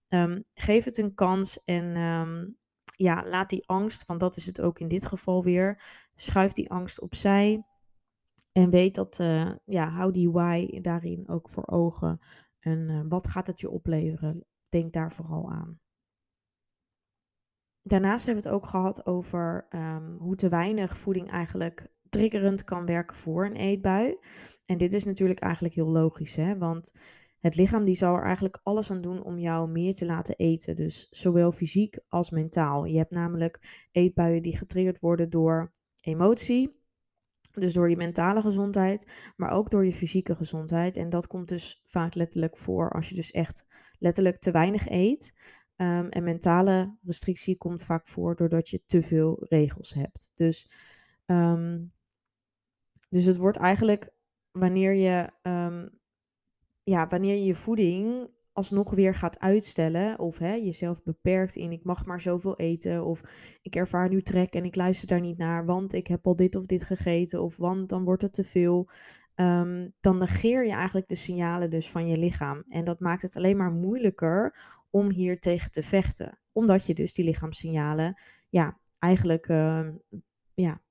um, 0.10 0.44
geef 0.54 0.84
het 0.84 0.98
een 0.98 1.14
kans 1.14 1.64
en 1.64 1.98
um, 1.98 2.58
ja, 2.96 3.28
laat 3.28 3.50
die 3.50 3.68
angst, 3.68 4.06
want 4.06 4.20
dat 4.20 4.38
is 4.38 4.46
het 4.46 4.62
ook 4.62 4.80
in 4.80 4.88
dit 4.88 5.06
geval 5.06 5.44
weer. 5.44 5.84
Schuif 6.16 6.52
die 6.52 6.70
angst 6.70 7.02
opzij. 7.02 7.66
En 8.52 8.70
weet 8.70 8.96
dat, 8.96 9.20
uh, 9.20 9.52
ja, 9.66 9.90
hou 9.90 10.12
die 10.12 10.32
why 10.32 10.82
daarin 10.82 11.28
ook 11.28 11.50
voor 11.50 11.68
ogen. 11.68 12.20
En 12.60 12.90
uh, 12.90 13.02
wat 13.08 13.28
gaat 13.28 13.48
het 13.48 13.60
je 13.60 13.70
opleveren? 13.70 14.46
Denk 14.70 14.94
daar 14.94 15.12
vooral 15.12 15.52
aan. 15.52 15.80
Daarnaast 17.82 18.26
hebben 18.26 18.44
we 18.44 18.50
het 18.50 18.58
ook 18.58 18.68
gehad 18.68 19.06
over 19.06 19.68
um, 19.70 20.18
hoe 20.18 20.36
te 20.36 20.50
weinig 20.50 20.98
voeding 20.98 21.30
eigenlijk 21.30 21.92
triggerend 22.10 22.64
kan 22.64 22.86
werken 22.86 23.16
voor 23.16 23.46
een 23.46 23.56
eetbui. 23.56 24.18
En 24.66 24.78
dit 24.78 24.94
is 24.94 25.04
natuurlijk 25.04 25.40
eigenlijk 25.40 25.74
heel 25.74 25.90
logisch, 25.90 26.36
hè? 26.36 26.58
want 26.58 26.94
het 27.40 27.56
lichaam 27.56 27.86
die 27.86 27.96
zal 27.96 28.16
er 28.16 28.24
eigenlijk 28.24 28.60
alles 28.64 28.92
aan 28.92 29.02
doen 29.02 29.24
om 29.24 29.40
jou 29.40 29.70
meer 29.70 29.94
te 29.94 30.06
laten 30.06 30.36
eten. 30.36 30.76
Dus 30.76 31.08
zowel 31.10 31.52
fysiek 31.52 32.00
als 32.08 32.30
mentaal. 32.30 32.86
Je 32.86 32.98
hebt 32.98 33.12
namelijk 33.12 33.88
eetbuien 33.92 34.42
die 34.42 34.58
getriggerd 34.58 35.00
worden 35.00 35.30
door 35.30 35.74
emotie, 36.02 36.81
dus 37.52 37.74
door 37.74 37.90
je 37.90 37.96
mentale 37.96 38.42
gezondheid, 38.42 39.32
maar 39.36 39.52
ook 39.52 39.70
door 39.70 39.86
je 39.86 39.94
fysieke 39.94 40.36
gezondheid. 40.36 40.96
En 40.96 41.10
dat 41.10 41.28
komt 41.28 41.48
dus 41.48 41.82
vaak 41.86 42.16
letterlijk 42.16 42.58
voor 42.58 42.90
als 42.90 43.10
je 43.10 43.16
dus 43.16 43.32
echt 43.32 43.66
letterlijk 44.00 44.38
te 44.38 44.52
weinig 44.52 44.90
eet. 44.90 45.34
Um, 45.76 46.10
en 46.10 46.24
mentale 46.24 46.98
restrictie 47.04 47.58
komt 47.58 47.84
vaak 47.84 48.08
voor 48.08 48.36
doordat 48.36 48.70
je 48.70 48.82
te 48.86 49.02
veel 49.02 49.46
regels 49.50 49.94
hebt. 49.94 50.32
Dus, 50.36 50.72
um, 51.26 51.94
dus 53.10 53.26
het 53.26 53.38
wordt 53.38 53.58
eigenlijk 53.58 54.10
wanneer 54.52 54.94
je, 54.94 55.30
um, 55.42 56.00
ja, 56.84 57.08
wanneer 57.08 57.36
je 57.36 57.46
je 57.46 57.56
voeding 57.56 58.30
alsnog 58.54 58.92
weer 58.92 59.16
gaat 59.16 59.40
uitstellen 59.40 60.20
of 60.20 60.38
hè, 60.38 60.54
jezelf 60.54 61.04
beperkt 61.04 61.56
in 61.56 61.72
ik 61.72 61.84
mag 61.84 62.06
maar 62.06 62.22
zoveel 62.22 62.58
eten 62.58 63.06
of 63.06 63.22
ik 63.62 63.76
ervaar 63.76 64.10
nu 64.10 64.22
trek 64.22 64.54
en 64.54 64.66
ik 64.66 64.76
luister 64.76 65.08
daar 65.08 65.22
niet 65.22 65.38
naar, 65.38 65.66
want 65.66 65.94
ik 65.94 66.08
heb 66.08 66.28
al 66.28 66.36
dit 66.36 66.56
of 66.56 66.66
dit 66.66 66.84
gegeten 66.84 67.42
of 67.42 67.58
want 67.58 67.90
dan 67.90 68.04
wordt 68.04 68.22
het 68.22 68.34
te 68.34 68.44
veel. 68.44 68.90
Um, 69.36 69.94
dan 70.00 70.18
negeer 70.18 70.66
je 70.66 70.72
eigenlijk 70.72 71.08
de 71.08 71.16
signalen 71.16 71.70
dus 71.70 71.90
van 71.90 72.08
je 72.08 72.18
lichaam. 72.18 72.64
En 72.70 72.84
dat 72.84 73.00
maakt 73.00 73.22
het 73.22 73.36
alleen 73.36 73.58
maar 73.58 73.72
moeilijker 73.72 74.56
om 74.90 75.12
hier 75.12 75.40
tegen 75.40 75.72
te 75.72 75.84
vechten. 75.84 76.40
Omdat 76.52 76.86
je 76.86 76.94
dus 76.94 77.14
die 77.14 77.26
lichaamssignalen 77.26 78.22
ja, 78.50 78.80
eigenlijk 79.00 79.48
uh, 79.48 79.88
ja, 80.54 80.82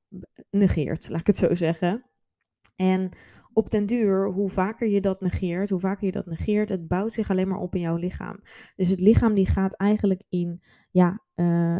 negeert, 0.51 1.09
laat 1.09 1.20
ik 1.20 1.27
het 1.27 1.37
zo 1.37 1.55
zeggen. 1.55 2.05
En 2.77 3.11
op 3.53 3.71
den 3.71 3.87
duur, 3.87 4.27
hoe 4.27 4.49
vaker 4.49 4.89
je 4.89 5.01
dat 5.01 5.21
negeert, 5.21 5.71
hoe 5.71 5.81
vaker 5.81 6.07
je 6.07 6.13
dat 6.13 6.27
negeert, 6.27 6.69
het 6.69 6.89
bouwt 6.89 7.13
zich 7.13 7.31
alleen 7.31 7.49
maar 7.49 7.59
op 7.59 7.75
in 7.75 7.81
jouw 7.81 7.97
lichaam. 7.97 8.41
Dus 8.77 8.89
het 8.89 9.01
lichaam 9.01 9.35
die 9.35 9.47
gaat 9.47 9.75
eigenlijk 9.75 10.23
in, 10.29 10.63
ja, 10.91 11.25
uh, 11.35 11.79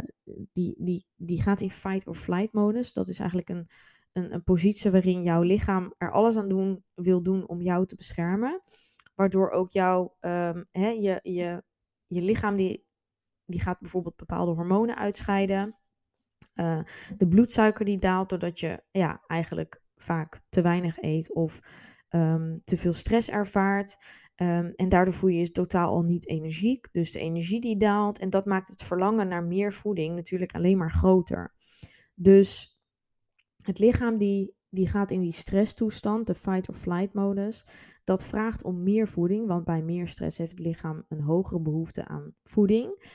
die, 0.53 0.75
die, 0.79 1.07
die 1.17 1.43
gaat 1.43 1.61
in 1.61 1.71
fight 1.71 2.07
or 2.07 2.15
flight 2.15 2.53
modus. 2.53 2.93
Dat 2.93 3.09
is 3.09 3.19
eigenlijk 3.19 3.49
een, 3.49 3.69
een, 4.13 4.35
een 4.35 4.45
positie 4.45 4.91
waarin 4.91 5.23
jouw 5.23 5.43
lichaam 5.43 5.95
er 5.99 6.13
alles 6.13 6.37
aan 6.37 6.49
doen, 6.49 6.85
wil 6.95 7.23
doen 7.23 7.49
om 7.49 7.61
jou 7.61 7.87
te 7.87 7.95
beschermen. 7.95 8.63
Waardoor 9.15 9.51
ook 9.51 9.71
jouw, 9.71 10.17
um, 10.21 10.69
hè, 10.71 10.89
je, 10.89 11.21
je, 11.23 11.63
je 12.07 12.23
lichaam 12.23 12.57
die, 12.57 12.87
die 13.45 13.61
gaat 13.61 13.81
bijvoorbeeld 13.81 14.17
bepaalde 14.17 14.53
hormonen 14.53 14.97
uitscheiden. 14.97 15.75
Uh, 16.55 16.81
de 17.17 17.29
bloedsuiker 17.29 17.85
die 17.85 17.99
daalt 17.99 18.29
doordat 18.29 18.61
je 18.61 18.83
ja, 18.91 19.25
eigenlijk 19.27 19.80
vaak 20.03 20.41
te 20.49 20.63
weinig 20.63 21.03
eet 21.03 21.35
of 21.35 21.61
um, 22.11 22.61
te 22.63 22.77
veel 22.77 22.93
stress 22.93 23.31
ervaart. 23.31 23.97
Um, 24.37 24.73
en 24.75 24.89
daardoor 24.89 25.15
voel 25.15 25.31
je 25.31 25.41
je 25.41 25.51
totaal 25.51 25.91
al 25.91 26.03
niet 26.03 26.29
energiek. 26.29 26.89
Dus 26.93 27.13
de 27.13 27.19
energie 27.19 27.61
die 27.61 27.77
daalt. 27.77 28.19
En 28.19 28.31
dat 28.31 28.47
maakt 28.47 28.69
het 28.69 28.83
verlangen 28.83 29.29
naar 29.29 29.45
meer 29.45 29.73
voeding 29.73 30.15
natuurlijk 30.15 30.55
alleen 30.55 30.79
maar 30.79 30.93
groter. 30.93 31.55
Dus 32.15 32.79
het 33.65 33.79
lichaam 33.79 34.19
die, 34.19 34.55
die 34.69 34.89
gaat 34.89 35.11
in 35.11 35.21
die 35.21 35.33
stresstoestand, 35.33 36.27
de 36.27 36.35
fight 36.35 36.69
or 36.69 36.75
flight 36.75 37.15
modus. 37.15 37.67
Dat 38.05 38.25
vraagt 38.25 38.65
om 38.65 38.83
meer 38.83 39.09
voeding, 39.09 39.47
want 39.47 39.65
bij 39.65 39.83
meer 39.83 40.09
stress 40.09 40.39
heeft 40.39 40.51
het 40.51 40.61
lichaam 40.61 41.05
een 41.09 41.21
hogere 41.21 41.61
behoefte 41.61 42.05
aan 42.05 42.35
voeding. 42.43 43.09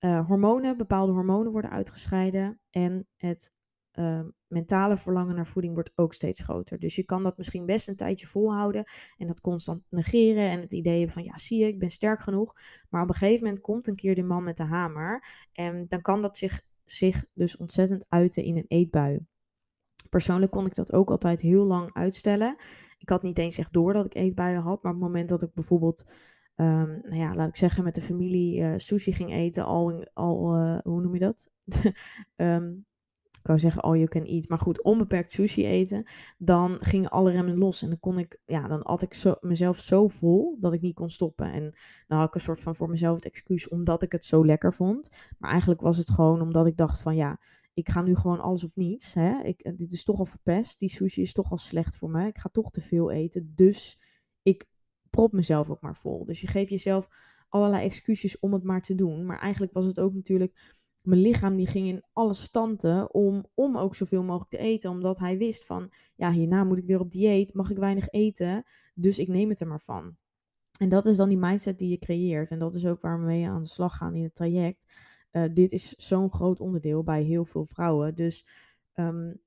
Uh, 0.00 0.26
hormonen, 0.26 0.76
bepaalde 0.76 1.12
hormonen 1.12 1.52
worden 1.52 1.70
uitgescheiden 1.70 2.60
en 2.70 3.06
het 3.16 3.56
uh, 3.98 4.20
mentale 4.46 4.96
verlangen 4.96 5.34
naar 5.34 5.46
voeding 5.46 5.74
wordt 5.74 5.92
ook 5.94 6.14
steeds 6.14 6.40
groter. 6.40 6.78
Dus 6.78 6.96
je 6.96 7.04
kan 7.04 7.22
dat 7.22 7.36
misschien 7.36 7.66
best 7.66 7.88
een 7.88 7.96
tijdje 7.96 8.26
volhouden 8.26 8.84
en 9.16 9.26
dat 9.26 9.40
constant 9.40 9.82
negeren 9.88 10.50
en 10.50 10.60
het 10.60 10.72
idee 10.72 11.10
van 11.10 11.24
ja, 11.24 11.38
zie 11.38 11.58
je, 11.58 11.66
ik 11.66 11.78
ben 11.78 11.90
sterk 11.90 12.20
genoeg. 12.20 12.54
Maar 12.88 13.02
op 13.02 13.08
een 13.08 13.14
gegeven 13.14 13.44
moment 13.44 13.62
komt 13.62 13.86
een 13.86 13.96
keer 13.96 14.14
de 14.14 14.22
man 14.22 14.44
met 14.44 14.56
de 14.56 14.64
hamer 14.64 15.24
en 15.52 15.84
dan 15.88 16.00
kan 16.00 16.22
dat 16.22 16.36
zich, 16.36 16.60
zich 16.84 17.24
dus 17.34 17.56
ontzettend 17.56 18.06
uiten 18.08 18.42
in 18.42 18.56
een 18.56 18.68
eetbui. 18.68 19.18
Persoonlijk 20.08 20.52
kon 20.52 20.66
ik 20.66 20.74
dat 20.74 20.92
ook 20.92 21.10
altijd 21.10 21.40
heel 21.40 21.64
lang 21.64 21.92
uitstellen. 21.92 22.56
Ik 22.98 23.08
had 23.08 23.22
niet 23.22 23.38
eens 23.38 23.58
echt 23.58 23.72
door 23.72 23.92
dat 23.92 24.06
ik 24.06 24.14
eetbuien 24.14 24.62
had, 24.62 24.82
maar 24.82 24.92
op 24.92 24.98
het 24.98 25.08
moment 25.08 25.28
dat 25.28 25.42
ik 25.42 25.54
bijvoorbeeld 25.54 26.12
Um, 26.60 27.00
nou 27.02 27.16
ja, 27.16 27.34
laat 27.34 27.48
ik 27.48 27.56
zeggen, 27.56 27.84
met 27.84 27.94
de 27.94 28.02
familie 28.02 28.60
uh, 28.60 28.74
sushi 28.76 29.12
ging 29.12 29.32
eten, 29.32 29.64
al, 29.64 30.06
al 30.14 30.56
uh, 30.56 30.78
hoe 30.78 31.00
noem 31.00 31.14
je 31.14 31.20
dat? 31.20 31.50
ik 31.64 31.94
wou 33.48 33.58
zeggen 33.58 33.82
all 33.82 33.96
you 33.96 34.08
can 34.08 34.24
eat, 34.24 34.48
maar 34.48 34.58
goed, 34.58 34.82
onbeperkt 34.82 35.30
sushi 35.30 35.66
eten, 35.66 36.08
dan 36.38 36.76
gingen 36.80 37.10
alle 37.10 37.30
remmen 37.30 37.58
los. 37.58 37.82
En 37.82 37.88
dan 37.88 38.00
kon 38.00 38.18
ik, 38.18 38.40
ja, 38.46 38.68
dan 38.68 38.80
had 38.82 39.02
ik 39.02 39.14
zo, 39.14 39.34
mezelf 39.40 39.78
zo 39.78 40.08
vol 40.08 40.56
dat 40.60 40.72
ik 40.72 40.80
niet 40.80 40.94
kon 40.94 41.10
stoppen. 41.10 41.52
En 41.52 41.74
dan 42.06 42.18
had 42.18 42.28
ik 42.28 42.34
een 42.34 42.40
soort 42.40 42.60
van 42.60 42.74
voor 42.74 42.88
mezelf 42.88 43.14
het 43.14 43.24
excuus 43.24 43.68
omdat 43.68 44.02
ik 44.02 44.12
het 44.12 44.24
zo 44.24 44.46
lekker 44.46 44.74
vond. 44.74 45.16
Maar 45.38 45.50
eigenlijk 45.50 45.80
was 45.80 45.96
het 45.96 46.10
gewoon 46.10 46.40
omdat 46.40 46.66
ik 46.66 46.76
dacht 46.76 47.00
van 47.00 47.16
ja, 47.16 47.40
ik 47.74 47.88
ga 47.88 48.02
nu 48.02 48.16
gewoon 48.16 48.40
alles 48.40 48.64
of 48.64 48.76
niets. 48.76 49.14
Hè? 49.14 49.42
Ik, 49.42 49.78
dit 49.78 49.92
is 49.92 50.04
toch 50.04 50.18
al 50.18 50.24
verpest, 50.24 50.78
die 50.78 50.90
sushi 50.90 51.22
is 51.22 51.32
toch 51.32 51.50
al 51.50 51.58
slecht 51.58 51.96
voor 51.96 52.10
me. 52.10 52.26
Ik 52.26 52.38
ga 52.38 52.48
toch 52.52 52.70
te 52.70 52.80
veel 52.80 53.10
eten, 53.10 53.52
dus 53.54 54.00
ik 54.42 54.66
prop 55.10 55.32
mezelf 55.32 55.70
ook 55.70 55.80
maar 55.80 55.96
vol. 55.96 56.24
Dus 56.24 56.40
je 56.40 56.46
geeft 56.46 56.70
jezelf 56.70 57.08
allerlei 57.48 57.84
excuses 57.84 58.38
om 58.38 58.52
het 58.52 58.62
maar 58.62 58.82
te 58.82 58.94
doen. 58.94 59.26
Maar 59.26 59.38
eigenlijk 59.38 59.72
was 59.72 59.84
het 59.84 60.00
ook 60.00 60.14
natuurlijk 60.14 60.78
mijn 61.02 61.20
lichaam 61.20 61.56
die 61.56 61.66
ging 61.66 61.86
in 61.86 62.04
alle 62.12 62.34
standen 62.34 63.14
om, 63.14 63.46
om 63.54 63.76
ook 63.76 63.94
zoveel 63.94 64.22
mogelijk 64.22 64.50
te 64.50 64.58
eten. 64.58 64.90
Omdat 64.90 65.18
hij 65.18 65.38
wist 65.38 65.64
van, 65.64 65.92
ja, 66.14 66.30
hierna 66.30 66.64
moet 66.64 66.78
ik 66.78 66.86
weer 66.86 67.00
op 67.00 67.10
dieet, 67.10 67.54
mag 67.54 67.70
ik 67.70 67.78
weinig 67.78 68.08
eten, 68.08 68.64
dus 68.94 69.18
ik 69.18 69.28
neem 69.28 69.48
het 69.48 69.60
er 69.60 69.66
maar 69.66 69.80
van. 69.80 70.16
En 70.78 70.88
dat 70.88 71.06
is 71.06 71.16
dan 71.16 71.28
die 71.28 71.38
mindset 71.38 71.78
die 71.78 71.90
je 71.90 71.98
creëert. 71.98 72.50
En 72.50 72.58
dat 72.58 72.74
is 72.74 72.86
ook 72.86 73.00
waar 73.00 73.18
we 73.18 73.26
mee 73.26 73.48
aan 73.48 73.62
de 73.62 73.68
slag 73.68 73.96
gaan 73.96 74.14
in 74.14 74.22
het 74.22 74.34
traject. 74.34 74.86
Uh, 75.32 75.44
dit 75.52 75.72
is 75.72 75.90
zo'n 75.90 76.32
groot 76.32 76.60
onderdeel 76.60 77.02
bij 77.02 77.22
heel 77.22 77.44
veel 77.44 77.64
vrouwen. 77.64 78.14
Dus 78.14 78.46
um, 78.94 79.40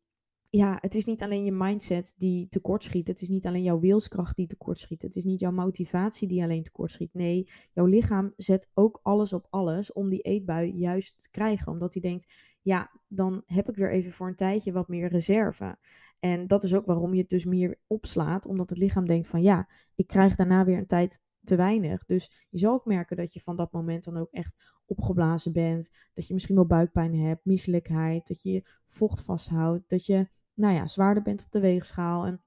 ja, 0.53 0.77
het 0.81 0.95
is 0.95 1.05
niet 1.05 1.21
alleen 1.21 1.43
je 1.43 1.51
mindset 1.51 2.13
die 2.17 2.47
tekortschiet. 2.47 3.07
Het 3.07 3.21
is 3.21 3.29
niet 3.29 3.45
alleen 3.45 3.63
jouw 3.63 3.79
wilskracht 3.79 4.35
die 4.35 4.47
tekortschiet. 4.47 5.01
Het 5.01 5.15
is 5.15 5.23
niet 5.23 5.39
jouw 5.39 5.51
motivatie 5.51 6.27
die 6.27 6.43
alleen 6.43 6.63
tekortschiet. 6.63 7.13
Nee, 7.13 7.49
jouw 7.73 7.85
lichaam 7.85 8.33
zet 8.35 8.69
ook 8.73 8.99
alles 9.03 9.33
op 9.33 9.47
alles 9.49 9.93
om 9.93 10.09
die 10.09 10.21
eetbui 10.21 10.71
juist 10.73 11.21
te 11.21 11.29
krijgen. 11.29 11.71
Omdat 11.71 11.93
hij 11.93 12.01
denkt, 12.01 12.33
ja, 12.61 12.91
dan 13.07 13.43
heb 13.45 13.69
ik 13.69 13.75
weer 13.75 13.91
even 13.91 14.11
voor 14.11 14.27
een 14.27 14.35
tijdje 14.35 14.71
wat 14.71 14.87
meer 14.87 15.09
reserve. 15.09 15.77
En 16.19 16.47
dat 16.47 16.63
is 16.63 16.75
ook 16.75 16.85
waarom 16.85 17.13
je 17.13 17.19
het 17.19 17.29
dus 17.29 17.45
meer 17.45 17.79
opslaat. 17.87 18.45
Omdat 18.45 18.69
het 18.69 18.79
lichaam 18.79 19.05
denkt 19.05 19.27
van, 19.27 19.41
ja, 19.41 19.69
ik 19.95 20.07
krijg 20.07 20.35
daarna 20.35 20.65
weer 20.65 20.77
een 20.77 20.87
tijd 20.87 21.21
te 21.43 21.55
weinig. 21.55 22.05
Dus 22.05 22.47
je 22.49 22.57
zal 22.57 22.73
ook 22.73 22.85
merken 22.85 23.17
dat 23.17 23.33
je 23.33 23.39
van 23.41 23.55
dat 23.55 23.71
moment 23.71 24.03
dan 24.03 24.17
ook 24.17 24.31
echt 24.31 24.81
opgeblazen 24.85 25.51
bent. 25.51 25.89
Dat 26.13 26.27
je 26.27 26.33
misschien 26.33 26.55
wel 26.55 26.65
buikpijn 26.65 27.15
hebt, 27.15 27.45
misselijkheid. 27.45 28.27
Dat 28.27 28.41
je 28.41 28.65
vocht 28.85 29.21
vasthoudt. 29.21 29.89
Dat 29.89 30.05
je 30.05 30.27
nou 30.53 30.73
ja, 30.73 30.87
zwaarder 30.87 31.23
bent 31.23 31.43
op 31.43 31.51
de 31.51 31.59
weegschaal. 31.59 32.25
En 32.25 32.41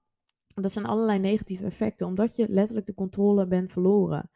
dat 0.55 0.73
zijn 0.73 0.87
allerlei 0.87 1.19
negatieve 1.19 1.65
effecten, 1.65 2.07
omdat 2.07 2.37
je 2.37 2.49
letterlijk 2.49 2.87
de 2.87 2.95
controle 2.95 3.47
bent 3.47 3.73
verloren. 3.73 4.31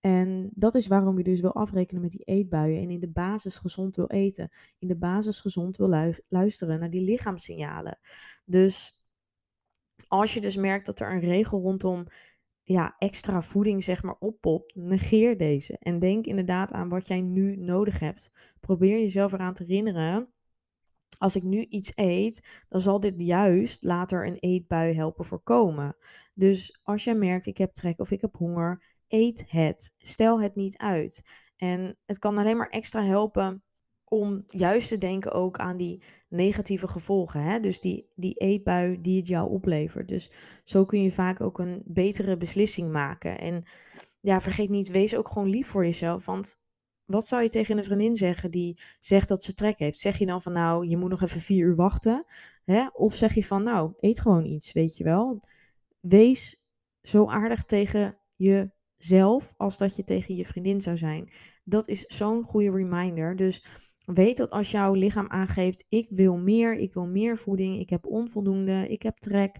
En 0.00 0.50
dat 0.54 0.74
is 0.74 0.86
waarom 0.86 1.18
je 1.18 1.24
dus 1.24 1.40
wil 1.40 1.54
afrekenen 1.54 2.02
met 2.02 2.10
die 2.10 2.24
eetbuien 2.24 2.82
en 2.82 2.90
in 2.90 3.00
de 3.00 3.10
basis 3.10 3.56
gezond 3.56 3.96
wil 3.96 4.06
eten. 4.06 4.50
In 4.78 4.88
de 4.88 4.96
basis 4.96 5.40
gezond 5.40 5.76
wil 5.76 6.14
luisteren 6.28 6.80
naar 6.80 6.90
die 6.90 7.00
lichaamssignalen. 7.00 7.98
Dus 8.44 9.00
als 10.08 10.34
je 10.34 10.40
dus 10.40 10.56
merkt 10.56 10.86
dat 10.86 11.00
er 11.00 11.12
een 11.12 11.20
regel 11.20 11.60
rondom 11.60 12.06
ja, 12.62 12.94
extra 12.98 13.42
voeding 13.42 13.84
zeg 13.84 14.02
maar 14.02 14.16
oppopt, 14.18 14.74
negeer 14.74 15.36
deze. 15.36 15.78
En 15.78 15.98
denk 15.98 16.26
inderdaad 16.26 16.72
aan 16.72 16.88
wat 16.88 17.06
jij 17.06 17.20
nu 17.20 17.56
nodig 17.56 17.98
hebt. 17.98 18.30
Probeer 18.60 18.98
jezelf 18.98 19.32
eraan 19.32 19.54
te 19.54 19.64
herinneren 19.64 20.33
als 21.18 21.36
ik 21.36 21.42
nu 21.42 21.64
iets 21.64 21.92
eet, 21.94 22.64
dan 22.68 22.80
zal 22.80 23.00
dit 23.00 23.14
juist 23.16 23.82
later 23.82 24.26
een 24.26 24.38
eetbui 24.38 24.94
helpen 24.94 25.24
voorkomen. 25.24 25.96
Dus 26.34 26.80
als 26.82 27.04
jij 27.04 27.14
merkt, 27.14 27.46
ik 27.46 27.58
heb 27.58 27.72
trek 27.72 28.00
of 28.00 28.10
ik 28.10 28.20
heb 28.20 28.36
honger, 28.36 28.82
eet 29.08 29.44
het. 29.46 29.92
Stel 29.98 30.40
het 30.40 30.54
niet 30.54 30.76
uit. 30.76 31.22
En 31.56 31.96
het 32.04 32.18
kan 32.18 32.38
alleen 32.38 32.56
maar 32.56 32.68
extra 32.68 33.04
helpen 33.04 33.62
om 34.04 34.44
juist 34.48 34.88
te 34.88 34.98
denken 34.98 35.32
ook 35.32 35.58
aan 35.58 35.76
die 35.76 36.02
negatieve 36.28 36.88
gevolgen. 36.88 37.42
Hè? 37.42 37.60
Dus 37.60 37.80
die, 37.80 38.08
die 38.14 38.34
eetbui 38.34 39.00
die 39.00 39.16
het 39.16 39.26
jou 39.26 39.50
oplevert. 39.50 40.08
Dus 40.08 40.30
zo 40.64 40.84
kun 40.84 41.02
je 41.02 41.12
vaak 41.12 41.40
ook 41.40 41.58
een 41.58 41.82
betere 41.86 42.36
beslissing 42.36 42.92
maken. 42.92 43.38
En 43.38 43.64
ja, 44.20 44.40
vergeet 44.40 44.68
niet, 44.68 44.90
wees 44.90 45.16
ook 45.16 45.28
gewoon 45.28 45.48
lief 45.48 45.66
voor 45.66 45.84
jezelf. 45.84 46.26
Want 46.26 46.63
wat 47.04 47.26
zou 47.26 47.42
je 47.42 47.48
tegen 47.48 47.78
een 47.78 47.84
vriendin 47.84 48.14
zeggen 48.14 48.50
die 48.50 48.80
zegt 48.98 49.28
dat 49.28 49.42
ze 49.42 49.54
trek 49.54 49.78
heeft? 49.78 50.00
Zeg 50.00 50.18
je 50.18 50.26
dan 50.26 50.42
van 50.42 50.52
nou, 50.52 50.86
je 50.86 50.96
moet 50.96 51.10
nog 51.10 51.22
even 51.22 51.40
vier 51.40 51.66
uur 51.66 51.76
wachten? 51.76 52.24
Hè? 52.64 52.86
Of 52.92 53.14
zeg 53.14 53.34
je 53.34 53.44
van 53.44 53.62
nou, 53.62 53.92
eet 54.00 54.20
gewoon 54.20 54.44
iets, 54.44 54.72
weet 54.72 54.96
je 54.96 55.04
wel? 55.04 55.40
Wees 56.00 56.56
zo 57.02 57.26
aardig 57.26 57.64
tegen 57.64 58.18
jezelf 58.36 59.54
als 59.56 59.78
dat 59.78 59.96
je 59.96 60.04
tegen 60.04 60.34
je 60.34 60.44
vriendin 60.44 60.80
zou 60.80 60.96
zijn. 60.96 61.32
Dat 61.64 61.88
is 61.88 62.02
zo'n 62.06 62.44
goede 62.44 62.70
reminder. 62.70 63.36
Dus 63.36 63.64
weet 64.04 64.36
dat 64.36 64.50
als 64.50 64.70
jouw 64.70 64.92
lichaam 64.92 65.28
aangeeft, 65.28 65.86
ik 65.88 66.08
wil 66.10 66.38
meer, 66.38 66.76
ik 66.76 66.94
wil 66.94 67.06
meer 67.06 67.38
voeding, 67.38 67.80
ik 67.80 67.90
heb 67.90 68.06
onvoldoende, 68.06 68.88
ik 68.88 69.02
heb 69.02 69.18
trek. 69.18 69.56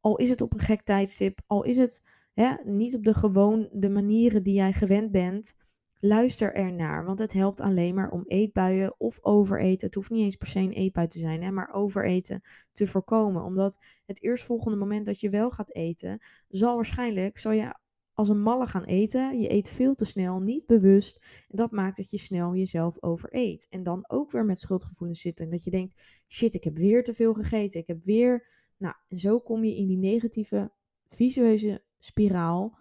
Al 0.00 0.16
is 0.16 0.28
het 0.28 0.40
op 0.40 0.52
een 0.52 0.60
gek 0.60 0.82
tijdstip, 0.82 1.40
al 1.46 1.62
is 1.62 1.76
het 1.76 2.02
hè, 2.34 2.54
niet 2.64 2.94
op 2.94 3.04
de 3.04 3.14
gewoon 3.14 3.68
de 3.72 3.90
manieren 3.90 4.42
die 4.42 4.54
jij 4.54 4.72
gewend 4.72 5.10
bent 5.10 5.54
Luister 5.98 6.54
ernaar, 6.54 7.04
want 7.04 7.18
het 7.18 7.32
helpt 7.32 7.60
alleen 7.60 7.94
maar 7.94 8.10
om 8.10 8.24
eetbuien 8.26 8.94
of 9.00 9.18
overeten. 9.24 9.86
Het 9.86 9.94
hoeft 9.94 10.10
niet 10.10 10.24
eens 10.24 10.36
per 10.36 10.46
se 10.46 10.58
een 10.58 10.72
eetbui 10.72 11.06
te 11.06 11.18
zijn, 11.18 11.42
hè, 11.42 11.50
maar 11.50 11.72
overeten 11.72 12.42
te 12.72 12.86
voorkomen. 12.86 13.42
Omdat 13.42 13.78
het 14.04 14.22
eerstvolgende 14.22 14.76
moment 14.76 15.06
dat 15.06 15.20
je 15.20 15.30
wel 15.30 15.50
gaat 15.50 15.74
eten, 15.74 16.22
zal 16.48 16.74
waarschijnlijk, 16.74 17.38
zal 17.38 17.52
je 17.52 17.74
als 18.16 18.28
een 18.28 18.42
malle 18.42 18.66
gaan 18.66 18.84
eten. 18.84 19.40
Je 19.40 19.50
eet 19.50 19.68
veel 19.68 19.94
te 19.94 20.04
snel, 20.04 20.40
niet 20.40 20.66
bewust. 20.66 21.24
En 21.48 21.56
dat 21.56 21.70
maakt 21.70 21.96
dat 21.96 22.10
je 22.10 22.18
snel 22.18 22.54
jezelf 22.54 23.02
overeet. 23.02 23.66
En 23.70 23.82
dan 23.82 24.04
ook 24.08 24.30
weer 24.30 24.44
met 24.44 24.60
schuldgevoelens 24.60 25.20
zitten. 25.20 25.44
En 25.44 25.50
dat 25.50 25.64
je 25.64 25.70
denkt, 25.70 26.00
shit, 26.28 26.54
ik 26.54 26.64
heb 26.64 26.76
weer 26.76 27.04
te 27.04 27.14
veel 27.14 27.34
gegeten. 27.34 27.80
Ik 27.80 27.86
heb 27.86 28.04
weer... 28.04 28.48
Nou, 28.76 28.94
en 29.08 29.18
zo 29.18 29.40
kom 29.40 29.64
je 29.64 29.76
in 29.76 29.86
die 29.86 29.98
negatieve 29.98 30.72
visueuze 31.08 31.84
spiraal 31.98 32.78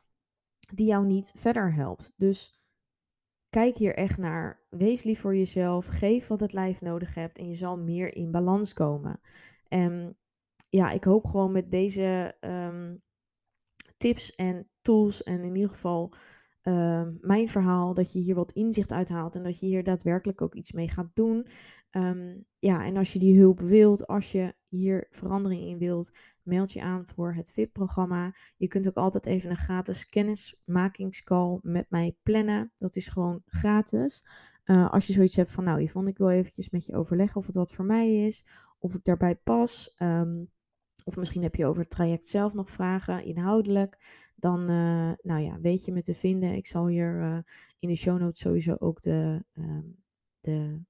die 0.73 0.87
jou 0.87 1.05
niet 1.05 1.31
verder 1.35 1.73
helpt. 1.73 2.13
Dus 2.15 2.59
kijk 3.55 3.77
hier 3.77 3.95
echt 3.95 4.17
naar. 4.17 4.59
Wees 4.69 5.03
lief 5.03 5.19
voor 5.19 5.35
jezelf. 5.35 5.85
Geef 5.85 6.27
wat 6.27 6.39
het 6.39 6.53
lijf 6.53 6.81
nodig 6.81 7.13
hebt. 7.13 7.37
En 7.37 7.47
je 7.47 7.55
zal 7.55 7.77
meer 7.77 8.15
in 8.15 8.31
balans 8.31 8.73
komen. 8.73 9.19
En 9.67 10.17
ja, 10.69 10.91
ik 10.91 11.03
hoop 11.03 11.25
gewoon 11.25 11.51
met 11.51 11.71
deze 11.71 12.35
ehm, 12.39 12.95
tips 13.97 14.35
en 14.35 14.69
tools. 14.81 15.23
En 15.23 15.43
in 15.43 15.55
ieder 15.55 15.69
geval 15.69 16.13
Ehm, 16.65 17.13
mijn 17.21 17.49
verhaal, 17.49 17.93
dat 17.93 18.13
je 18.13 18.19
hier 18.19 18.35
wat 18.35 18.51
inzicht 18.51 18.91
uithaalt 18.91 19.35
en 19.35 19.43
dat 19.43 19.59
je 19.59 19.65
hier 19.65 19.83
daadwerkelijk 19.83 20.41
ook 20.41 20.55
iets 20.55 20.71
mee 20.71 20.89
gaat 20.89 21.09
doen. 21.13 21.47
Ehm, 21.89 22.37
ja, 22.59 22.85
en 22.85 22.97
als 22.97 23.13
je 23.13 23.19
die 23.19 23.39
hulp 23.39 23.59
wilt, 23.59 24.07
als 24.07 24.31
je 24.31 24.53
hier 24.75 25.07
verandering 25.09 25.61
in 25.61 25.77
wilt, 25.77 26.17
meld 26.41 26.71
je 26.71 26.81
aan 26.81 27.05
voor 27.05 27.33
het 27.33 27.51
VIP-programma. 27.51 28.35
Je 28.57 28.67
kunt 28.67 28.87
ook 28.87 28.95
altijd 28.95 29.25
even 29.25 29.49
een 29.49 29.57
gratis 29.57 30.09
kennismakingscall 30.09 31.59
met 31.61 31.89
mij 31.89 32.17
plannen. 32.23 32.71
Dat 32.77 32.95
is 32.95 33.07
gewoon 33.07 33.41
gratis. 33.45 34.25
Uh, 34.65 34.91
als 34.91 35.07
je 35.07 35.13
zoiets 35.13 35.35
hebt 35.35 35.51
van, 35.51 35.63
nou 35.63 35.81
Yvonne, 35.81 36.09
ik 36.09 36.17
wil 36.17 36.29
eventjes 36.29 36.69
met 36.69 36.85
je 36.85 36.95
overleggen 36.95 37.37
of 37.37 37.45
het 37.45 37.55
wat 37.55 37.73
voor 37.73 37.85
mij 37.85 38.25
is, 38.25 38.45
of 38.79 38.95
ik 38.95 39.03
daarbij 39.03 39.35
pas. 39.35 39.93
Ehm, 39.97 40.43
of 41.03 41.15
misschien 41.15 41.43
heb 41.43 41.55
je 41.55 41.65
over 41.65 41.81
het 41.81 41.91
traject 41.91 42.27
zelf 42.27 42.53
nog 42.53 42.69
vragen, 42.69 43.23
inhoudelijk 43.23 43.97
dan 44.35 44.59
uh, 44.59 45.11
nou 45.21 45.41
ja, 45.41 45.59
weet 45.59 45.85
je 45.85 45.91
me 45.91 46.01
te 46.01 46.13
vinden. 46.13 46.53
Ik 46.53 46.65
zal 46.65 46.87
hier 46.87 47.19
uh, 47.19 47.37
in 47.79 47.89
de 47.89 47.95
show 47.95 48.19
notes 48.19 48.39
sowieso 48.39 48.75
ook 48.79 49.01
de, 49.01 49.43
uh, 49.53 49.79
de 50.39 50.81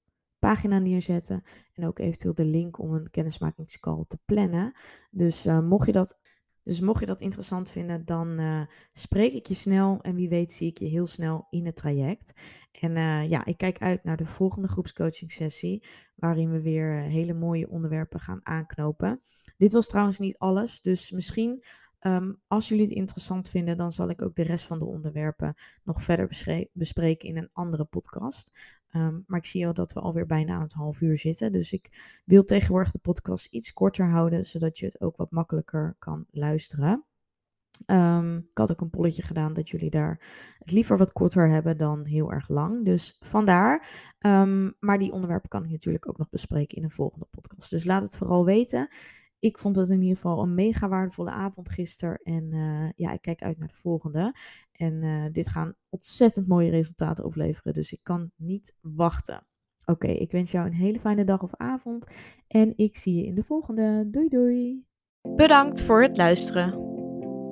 pagina 0.45 0.79
neerzetten. 0.79 1.43
En 1.73 1.85
ook 1.85 1.99
eventueel 1.99 2.33
de 2.33 2.45
link 2.45 2.79
om 2.79 2.93
een 2.93 3.09
kennismakingscall 3.09 4.03
te 4.07 4.17
plannen. 4.25 4.73
Dus 5.11 5.45
eh, 5.45 5.59
mocht 5.59 5.85
je 5.85 5.91
dat. 5.91 6.19
Dus 6.63 6.79
mocht 6.79 6.99
je 6.99 7.05
dat 7.05 7.21
interessant 7.21 7.71
vinden, 7.71 8.05
dan 8.05 8.39
spreek 8.93 9.33
ik 9.33 9.45
je 9.45 9.53
snel 9.53 9.99
en 10.01 10.15
wie 10.15 10.29
weet 10.29 10.53
zie 10.53 10.69
ik 10.69 10.77
je 10.77 10.85
heel 10.85 11.07
snel 11.07 11.47
in 11.49 11.65
het 11.65 11.75
traject. 11.75 12.33
En 12.71 12.93
ja, 13.29 13.45
ik 13.45 13.57
kijk 13.57 13.81
uit 13.81 14.03
naar 14.03 14.17
de 14.17 14.25
volgende 14.25 14.67
groepscoaching 14.67 15.31
sessie, 15.31 15.83
waarin 16.15 16.51
we 16.51 16.61
weer 16.61 16.91
hele 16.91 17.33
mooie 17.33 17.69
onderwerpen 17.69 18.19
gaan 18.19 18.45
aanknopen. 18.45 19.21
Dit 19.57 19.73
was 19.73 19.87
trouwens 19.87 20.19
niet 20.19 20.37
alles, 20.37 20.81
dus 20.81 21.11
misschien 21.11 21.63
Ehm, 22.05 22.33
als 22.47 22.67
jullie 22.67 22.83
het 22.83 22.93
interessant 22.93 23.49
vinden, 23.49 23.77
dan 23.77 23.91
zal 23.91 24.09
ik 24.09 24.21
ook 24.21 24.35
de 24.35 24.43
rest 24.43 24.65
van 24.65 24.79
de 24.79 24.85
onderwerpen 24.85 25.53
nog 25.83 26.03
verder 26.03 26.27
bespreken 26.73 27.29
in 27.29 27.37
een 27.37 27.49
andere 27.53 27.85
podcast. 27.85 28.51
Ehm, 28.95 29.19
maar 29.27 29.39
ik 29.39 29.45
zie 29.45 29.67
al 29.67 29.73
dat 29.73 29.93
we 29.93 29.99
alweer 29.99 30.25
bijna 30.25 30.53
aan 30.53 30.61
het 30.61 30.73
half 30.73 31.01
uur 31.01 31.17
zitten. 31.17 31.51
Dus 31.51 31.73
ik 31.73 32.19
wil 32.25 32.43
tegenwoordig 32.43 32.91
de 32.91 32.99
podcast 32.99 33.45
iets 33.45 33.73
korter 33.73 34.09
houden, 34.09 34.45
zodat 34.45 34.77
je 34.77 34.85
het 34.85 35.01
ook 35.01 35.17
wat 35.17 35.31
makkelijker 35.31 35.95
kan 35.99 36.25
luisteren. 36.29 37.05
Um, 37.85 38.37
ik 38.37 38.57
had 38.57 38.71
ook 38.71 38.81
een 38.81 38.89
polletje 38.89 39.21
gedaan 39.21 39.53
dat 39.53 39.69
jullie 39.69 39.89
daar 39.89 40.19
het 40.59 40.71
liever 40.71 40.97
wat 40.97 41.11
korter 41.11 41.49
hebben 41.49 41.77
dan 41.77 42.05
heel 42.05 42.31
erg 42.31 42.49
lang. 42.49 42.85
Dus 42.85 43.17
vandaar. 43.19 43.87
maar 44.79 44.97
die 44.97 45.11
onderwerpen 45.11 45.49
kan 45.49 45.63
ik 45.63 45.69
natuurlijk 45.69 46.07
ook 46.07 46.17
nog 46.17 46.29
bespreken 46.29 46.77
in 46.77 46.83
een 46.83 46.91
volgende 46.91 47.27
podcast. 47.29 47.69
Dus 47.69 47.85
laat 47.85 48.03
het 48.03 48.17
vooral 48.17 48.45
weten 48.45 48.87
ik 49.45 49.59
vond 49.59 49.75
het 49.75 49.89
in 49.89 50.01
ieder 50.01 50.15
geval 50.15 50.41
een 50.41 50.53
mega 50.53 50.87
waardevolle 50.87 51.31
avond 51.31 51.69
gisteren. 51.69 52.17
En 52.23 52.51
uh, 52.51 52.89
ja, 52.95 53.11
ik 53.11 53.21
kijk 53.21 53.41
uit 53.41 53.57
naar 53.57 53.67
de 53.67 53.75
volgende. 53.75 54.35
En 54.77 54.93
uh, 54.93 55.25
dit 55.31 55.47
gaan 55.47 55.73
ontzettend 55.89 56.47
mooie 56.47 56.69
resultaten 56.69 57.25
opleveren. 57.25 57.73
Dus 57.73 57.93
ik 57.93 57.99
kan 58.03 58.31
niet 58.35 58.73
wachten. 58.81 59.47
Oké, 59.85 60.07
ik 60.07 60.31
wens 60.31 60.51
jou 60.51 60.65
een 60.65 60.73
hele 60.73 60.99
fijne 60.99 61.23
dag 61.23 61.43
of 61.43 61.55
avond. 61.55 62.05
En 62.47 62.73
ik 62.75 62.95
zie 62.95 63.15
je 63.15 63.25
in 63.25 63.35
de 63.35 63.43
volgende. 63.43 64.07
Doei 64.11 64.27
doei. 64.27 64.85
Bedankt 65.35 65.81
voor 65.81 66.01
het 66.01 66.17
luisteren. 66.17 66.73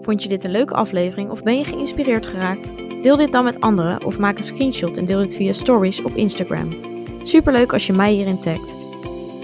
Vond 0.01 0.23
je 0.23 0.29
dit 0.29 0.43
een 0.43 0.51
leuke 0.51 0.73
aflevering 0.73 1.29
of 1.29 1.43
ben 1.43 1.57
je 1.57 1.63
geïnspireerd 1.63 2.25
geraakt? 2.25 2.73
Deel 3.01 3.15
dit 3.15 3.31
dan 3.31 3.43
met 3.43 3.59
anderen 3.59 4.05
of 4.05 4.19
maak 4.19 4.37
een 4.37 4.43
screenshot 4.43 4.97
en 4.97 5.05
deel 5.05 5.19
dit 5.19 5.35
via 5.35 5.53
stories 5.53 6.01
op 6.01 6.15
Instagram. 6.15 6.77
Superleuk 7.23 7.73
als 7.73 7.87
je 7.87 7.93
mij 7.93 8.13
hierin 8.13 8.39
tagt. 8.39 8.75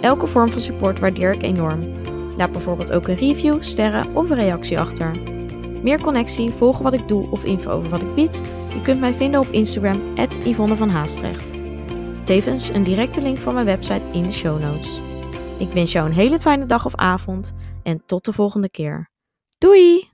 Elke 0.01 0.27
vorm 0.27 0.51
van 0.51 0.61
support 0.61 0.99
waardeer 0.99 1.33
ik 1.33 1.41
enorm. 1.41 1.97
Laat 2.37 2.51
bijvoorbeeld 2.51 2.91
ook 2.91 3.07
een 3.07 3.15
review, 3.15 3.61
sterren 3.61 4.15
of 4.15 4.29
een 4.29 4.37
reactie 4.37 4.79
achter. 4.79 5.38
Meer 5.83 6.01
connectie, 6.01 6.49
volgen 6.49 6.83
wat 6.83 6.93
ik 6.93 7.07
doe 7.07 7.29
of 7.31 7.43
info 7.43 7.71
over 7.71 7.89
wat 7.89 8.01
ik 8.01 8.15
bied? 8.15 8.41
Je 8.73 8.81
kunt 8.81 8.99
mij 8.99 9.13
vinden 9.13 9.39
op 9.39 9.47
Instagram, 9.47 10.01
Yvonne 10.43 10.75
van 10.75 10.89
Haastrecht. 10.89 11.53
Tevens 12.25 12.69
een 12.69 12.83
directe 12.83 13.21
link 13.21 13.37
voor 13.37 13.53
mijn 13.53 13.65
website 13.65 14.03
in 14.11 14.23
de 14.23 14.31
show 14.31 14.61
notes. 14.61 15.01
Ik 15.59 15.69
wens 15.69 15.91
jou 15.91 16.07
een 16.07 16.13
hele 16.13 16.39
fijne 16.39 16.65
dag 16.65 16.85
of 16.85 16.95
avond 16.95 17.53
en 17.83 18.03
tot 18.05 18.25
de 18.25 18.33
volgende 18.33 18.69
keer. 18.69 19.09
Doei! 19.57 20.09